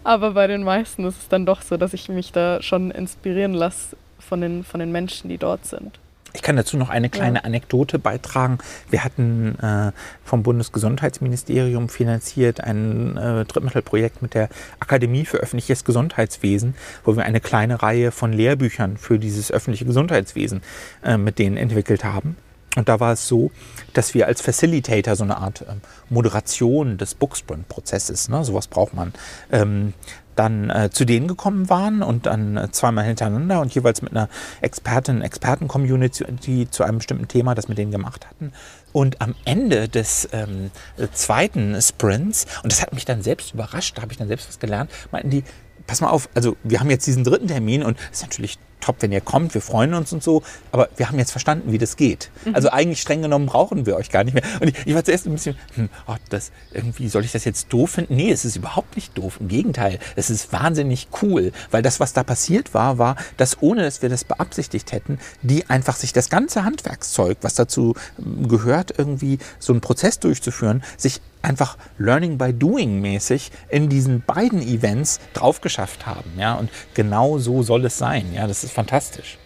[0.04, 3.54] aber bei den meisten ist es dann doch so, dass ich mich da schon inspirieren
[3.54, 5.98] lasse von den, von den Menschen, die dort sind.
[6.32, 7.44] Ich kann dazu noch eine kleine ja.
[7.44, 8.58] Anekdote beitragen.
[8.88, 9.92] Wir hatten äh,
[10.24, 16.74] vom Bundesgesundheitsministerium finanziert ein äh, Drittmittelprojekt mit der Akademie für öffentliches Gesundheitswesen,
[17.04, 20.62] wo wir eine kleine Reihe von Lehrbüchern für dieses öffentliche Gesundheitswesen
[21.02, 22.36] äh, mit denen entwickelt haben.
[22.76, 23.50] Und da war es so,
[23.94, 29.12] dass wir als Facilitator so eine Art ähm, Moderation des Booksprint-Prozesses, ne, sowas braucht man,
[29.50, 29.92] ähm,
[30.40, 34.30] dann äh, zu denen gekommen waren und dann äh, zweimal hintereinander und jeweils mit einer
[34.62, 38.52] Expertin, Experten-Community zu einem bestimmten Thema das mit denen gemacht hatten.
[38.94, 40.70] Und am Ende des ähm,
[41.12, 44.58] zweiten Sprints, und das hat mich dann selbst überrascht, da habe ich dann selbst was
[44.58, 45.44] gelernt, meinten die,
[45.86, 48.96] pass mal auf, also wir haben jetzt diesen dritten Termin und es ist natürlich top,
[49.00, 51.96] wenn ihr kommt, wir freuen uns und so, aber wir haben jetzt verstanden, wie das
[51.96, 52.30] geht.
[52.44, 52.54] Mhm.
[52.54, 54.42] Also eigentlich streng genommen brauchen wir euch gar nicht mehr.
[54.60, 57.72] Und ich, ich war zuerst ein bisschen, hm, oh, das, irgendwie soll ich das jetzt
[57.72, 58.16] doof finden?
[58.16, 59.38] Nee, es ist überhaupt nicht doof.
[59.40, 63.82] Im Gegenteil, es ist wahnsinnig cool, weil das, was da passiert war, war, dass ohne,
[63.82, 68.94] dass wir das beabsichtigt hätten, die einfach sich das ganze Handwerkszeug, was dazu hm, gehört,
[68.96, 75.20] irgendwie so einen Prozess durchzuführen, sich einfach Learning by Doing mäßig in diesen beiden Events
[75.32, 76.32] drauf geschafft haben.
[76.38, 76.54] Ja?
[76.54, 78.32] Und genau so soll es sein.
[78.34, 78.46] Ja?
[78.46, 79.38] Das ist fantastisch.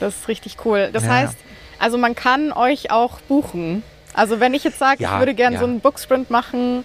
[0.00, 0.90] Das ist richtig cool.
[0.92, 1.10] Das ja.
[1.10, 1.36] heißt,
[1.78, 3.82] also man kann euch auch buchen.
[4.14, 5.60] Also wenn ich jetzt sage, ja, ich würde gerne ja.
[5.60, 6.84] so einen Booksprint machen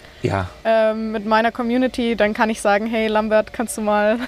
[0.66, 4.20] ähm, mit meiner Community, dann kann ich sagen, hey Lambert, kannst du mal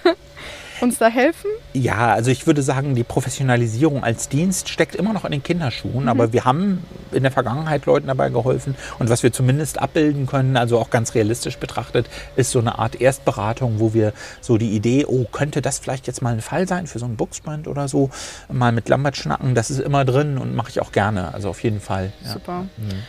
[0.82, 1.50] uns da helfen?
[1.74, 6.04] Ja, also ich würde sagen, die Professionalisierung als Dienst steckt immer noch in den Kinderschuhen,
[6.04, 6.10] mhm.
[6.10, 10.58] aber wir haben in der Vergangenheit Leuten dabei geholfen und was wir zumindest abbilden können,
[10.58, 15.06] also auch ganz realistisch betrachtet, ist so eine Art Erstberatung, wo wir so die Idee,
[15.06, 18.10] oh, könnte das vielleicht jetzt mal ein Fall sein für so einen Booksprint oder so,
[18.52, 21.64] mal mit Lambert schnacken, das ist immer drin und mache ich auch gerne, also auf
[21.64, 22.12] jeden Fall.
[22.24, 22.34] Ja.
[22.34, 22.62] Super.
[22.78, 23.04] Mhm.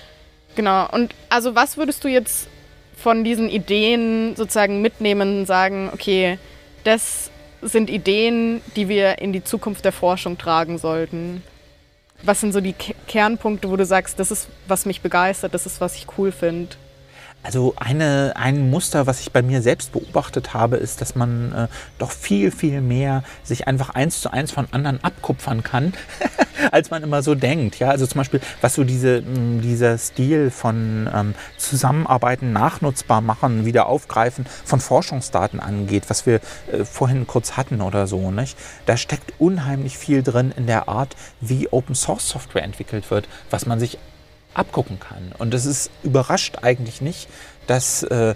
[0.54, 2.48] Genau, und also was würdest du jetzt
[2.96, 6.38] von diesen Ideen sozusagen mitnehmen sagen, okay,
[6.84, 7.30] das
[7.68, 11.42] sind Ideen, die wir in die Zukunft der Forschung tragen sollten?
[12.22, 12.74] Was sind so die
[13.06, 16.76] Kernpunkte, wo du sagst, das ist, was mich begeistert, das ist, was ich cool finde?
[17.46, 21.68] Also eine, ein Muster, was ich bei mir selbst beobachtet habe, ist, dass man äh,
[21.96, 25.94] doch viel, viel mehr sich einfach eins zu eins von anderen abkupfern kann,
[26.72, 27.78] als man immer so denkt.
[27.78, 33.86] Ja, also zum Beispiel, was so diese, dieser Stil von ähm, Zusammenarbeiten, nachnutzbar machen, wieder
[33.86, 36.40] aufgreifen von Forschungsdaten angeht, was wir
[36.72, 38.32] äh, vorhin kurz hatten oder so.
[38.32, 38.58] Nicht?
[38.86, 43.66] Da steckt unheimlich viel drin in der Art, wie Open Source Software entwickelt wird, was
[43.66, 43.98] man sich
[44.56, 45.32] abgucken kann.
[45.38, 47.28] Und das ist überrascht eigentlich nicht,
[47.66, 48.34] dass äh, äh,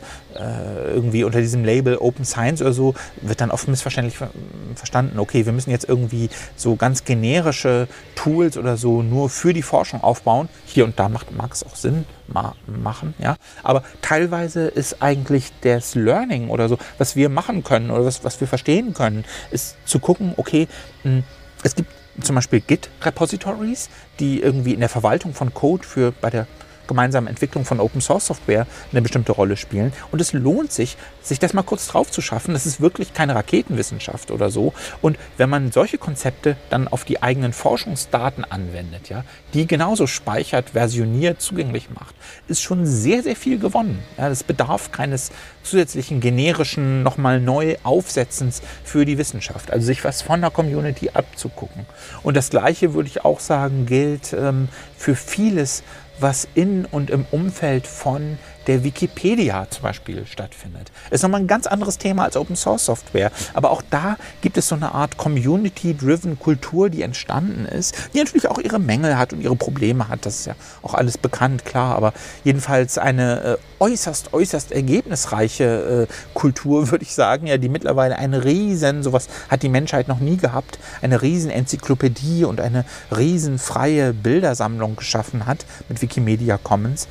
[0.93, 4.31] irgendwie unter diesem Label Open Science oder so wird dann oft missverständlich ver
[4.75, 9.63] verstanden, okay, wir müssen jetzt irgendwie so ganz generische Tools oder so nur für die
[9.63, 10.49] Forschung aufbauen.
[10.67, 13.37] Hier und da macht, mag es auch Sinn ma machen, ja.
[13.63, 18.41] Aber teilweise ist eigentlich das Learning oder so, was wir machen können oder was, was
[18.41, 20.69] wir verstehen können, ist zu gucken, okay,
[21.05, 21.25] mh, hm,
[21.63, 23.89] es gibt zum Beispiel Git-Repositories,
[24.19, 26.47] die irgendwie in der Verwaltung von Code für bei der
[26.91, 29.93] gemeinsamen Entwicklung von Open Source Software eine bestimmte Rolle spielen.
[30.11, 32.53] Und es lohnt sich, sich das mal kurz drauf zu schaffen.
[32.53, 34.75] Das ist wirklich keine Raketenwissenschaft oder so.
[35.01, 39.25] Und wenn man solche Konzepte dann auf die eigenen Forschungsdaten anwendet, ja,
[39.55, 42.15] die genauso speichert, versioniert, zugänglich macht,
[42.49, 44.03] ist schon sehr, sehr viel gewonnen.
[44.19, 45.31] Ja, das bedarf keines
[45.63, 49.71] zusätzlichen generischen, nochmal neu Aufsetzens für die Wissenschaft.
[49.71, 51.87] Also sich was von der Community abzugucken.
[52.25, 55.83] Und das Gleiche würde ich auch sagen, gilt ähm, für vieles,
[56.21, 58.39] was in und im Umfeld von
[58.71, 60.93] der Wikipedia zum Beispiel stattfindet.
[61.11, 63.33] Ist nochmal ein ganz anderes Thema als Open Source Software.
[63.53, 68.47] Aber auch da gibt es so eine Art Community-driven Kultur, die entstanden ist, die natürlich
[68.47, 70.25] auch ihre Mängel hat und ihre Probleme hat.
[70.25, 71.97] Das ist ja auch alles bekannt, klar.
[71.97, 72.13] Aber
[72.45, 78.45] jedenfalls eine äh, äußerst, äußerst ergebnisreiche äh, Kultur, würde ich sagen, ja, die mittlerweile eine
[78.45, 84.13] riesen, sowas hat die Menschheit noch nie gehabt, eine riesen Enzyklopädie und eine riesen freie
[84.13, 87.09] Bildersammlung geschaffen hat mit Wikimedia Commons.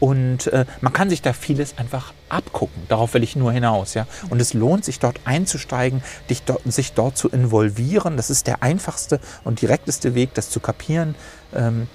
[0.00, 2.82] Und äh, man kann sich da vieles einfach abgucken.
[2.88, 3.94] Darauf will ich nur hinaus.
[3.94, 4.06] Ja?
[4.30, 8.16] Und es lohnt sich dort einzusteigen, dich dort, sich dort zu involvieren.
[8.16, 11.14] Das ist der einfachste und direkteste Weg, das zu kapieren,
[11.54, 11.88] ähm,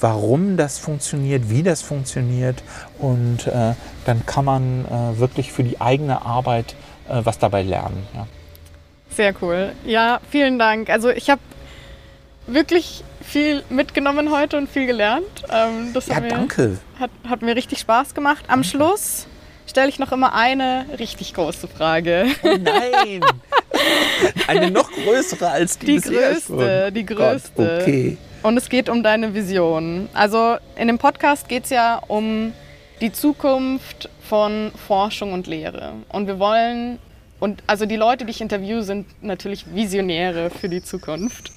[0.00, 2.62] warum das funktioniert, wie das funktioniert.
[2.98, 6.74] Und äh, dann kann man äh, wirklich für die eigene Arbeit
[7.08, 8.06] äh, was dabei lernen.
[8.14, 8.26] Ja.
[9.10, 9.72] Sehr cool.
[9.84, 10.90] Ja, vielen Dank.
[10.90, 11.40] Also ich habe
[12.46, 15.44] wirklich viel mitgenommen heute und viel gelernt.
[15.50, 16.78] Ähm, das ja, hat mir, danke.
[16.98, 18.44] Hat, hat mir richtig Spaß gemacht.
[18.48, 18.68] Am danke.
[18.68, 19.26] Schluss
[19.66, 22.26] stelle ich noch immer eine richtig große Frage.
[22.42, 23.20] Oh nein!
[24.46, 27.50] eine noch größere als die Die größte, die größte.
[27.54, 28.16] Gott, okay.
[28.42, 30.08] Und es geht um deine Vision.
[30.14, 32.52] Also in dem Podcast geht es ja um
[33.00, 35.92] die Zukunft von Forschung und Lehre.
[36.08, 36.98] Und wir wollen
[37.38, 41.52] und also die Leute, die ich interviewe, sind natürlich Visionäre für die Zukunft.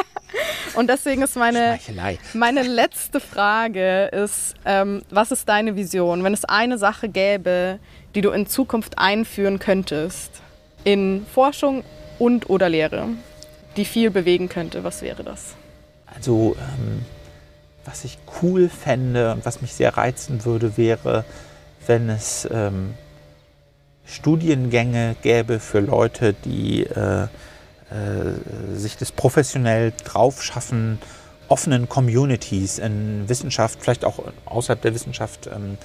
[0.74, 1.78] und deswegen ist meine,
[2.34, 7.80] meine letzte Frage ist, ähm, was ist deine Vision, wenn es eine Sache gäbe,
[8.14, 10.42] die du in Zukunft einführen könntest
[10.84, 11.82] in Forschung
[12.18, 13.08] und oder Lehre,
[13.76, 15.56] die viel bewegen könnte, was wäre das?
[16.14, 17.04] Also ähm,
[17.84, 21.24] was ich cool fände und was mich sehr reizen würde, wäre,
[21.86, 22.94] wenn es ähm,
[24.08, 27.28] Studiengänge gäbe für Leute, die äh, äh,
[28.74, 30.98] sich das professionell drauf schaffen,
[31.48, 35.78] offenen Communities in Wissenschaft, vielleicht auch außerhalb der Wissenschaft, ähm,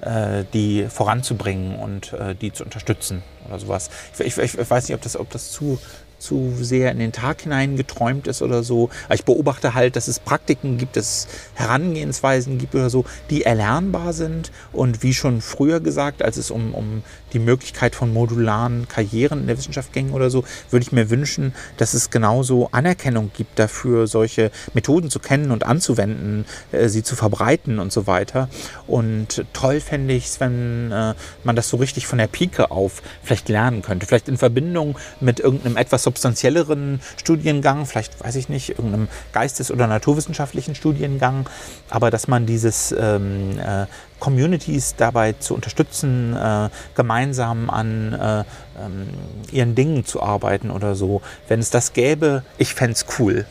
[0.00, 3.90] äh, die voranzubringen und äh, die zu unterstützen oder sowas.
[4.18, 5.80] Ich, ich, ich, weiß nicht, ob das, ob das zu
[6.18, 8.90] zu sehr in den Tag hinein geträumt ist oder so.
[9.06, 13.44] Aber ich beobachte halt, dass es Praktiken gibt, dass es Herangehensweisen gibt oder so, die
[13.44, 14.50] erlernbar sind.
[14.72, 17.02] Und wie schon früher gesagt, als es um, um
[17.32, 21.54] die Möglichkeit von modularen Karrieren in der Wissenschaft ging oder so, würde ich mir wünschen,
[21.76, 27.16] dass es genauso Anerkennung gibt dafür, solche Methoden zu kennen und anzuwenden, äh, sie zu
[27.16, 28.48] verbreiten und so weiter.
[28.86, 31.14] Und toll fände ich es, wenn äh,
[31.44, 34.06] man das so richtig von der Pike auf vielleicht lernen könnte.
[34.06, 39.86] Vielleicht in Verbindung mit irgendeinem etwas substanzielleren Studiengang, vielleicht weiß ich nicht, irgendeinem Geistes- oder
[39.86, 41.46] naturwissenschaftlichen Studiengang,
[41.90, 43.84] aber dass man dieses ähm, äh,
[44.18, 48.38] Communities dabei zu unterstützen, äh, gemeinsam an äh,
[48.82, 49.08] ähm,
[49.52, 51.20] ihren Dingen zu arbeiten oder so.
[51.46, 53.44] Wenn es das gäbe, ich fände es cool.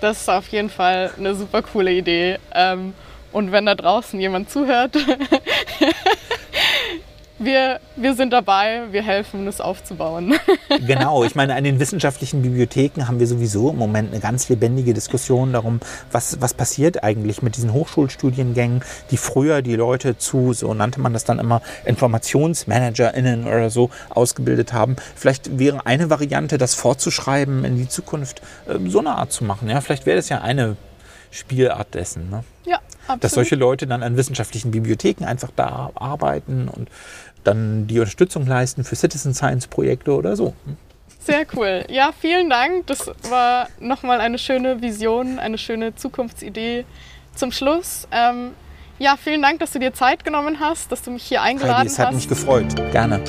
[0.00, 2.38] Das ist auf jeden Fall eine super coole Idee.
[2.52, 2.92] Ähm,
[3.30, 4.96] und wenn da draußen jemand zuhört,
[7.44, 10.34] wir, wir sind dabei, wir helfen, es aufzubauen.
[10.86, 14.92] Genau, ich meine, an den wissenschaftlichen Bibliotheken haben wir sowieso im Moment eine ganz lebendige
[14.92, 15.80] Diskussion darum,
[16.10, 21.12] was, was passiert eigentlich mit diesen Hochschulstudiengängen, die früher die Leute zu, so nannte man
[21.12, 24.96] das dann immer, InformationsmanagerInnen oder so ausgebildet haben.
[25.14, 29.68] Vielleicht wäre eine Variante, das fortzuschreiben in die Zukunft, ähm, so eine Art zu machen.
[29.68, 30.76] Ja, vielleicht wäre das ja eine
[31.34, 32.30] Spielart dessen.
[32.30, 32.44] Ne?
[32.64, 33.24] Ja, absolut.
[33.24, 36.88] Dass solche Leute dann an wissenschaftlichen Bibliotheken einfach da arbeiten und
[37.44, 40.54] dann die Unterstützung leisten für Citizen Science Projekte oder so.
[41.20, 41.84] Sehr cool.
[41.88, 42.86] Ja, vielen Dank.
[42.86, 46.84] Das war nochmal eine schöne Vision, eine schöne Zukunftsidee
[47.34, 48.06] zum Schluss.
[48.10, 48.50] Ähm,
[48.98, 51.86] ja, vielen Dank, dass du dir Zeit genommen hast, dass du mich hier eingeladen Heidi,
[51.88, 52.06] es hast.
[52.06, 52.76] hat mich gefreut.
[52.92, 53.20] Gerne.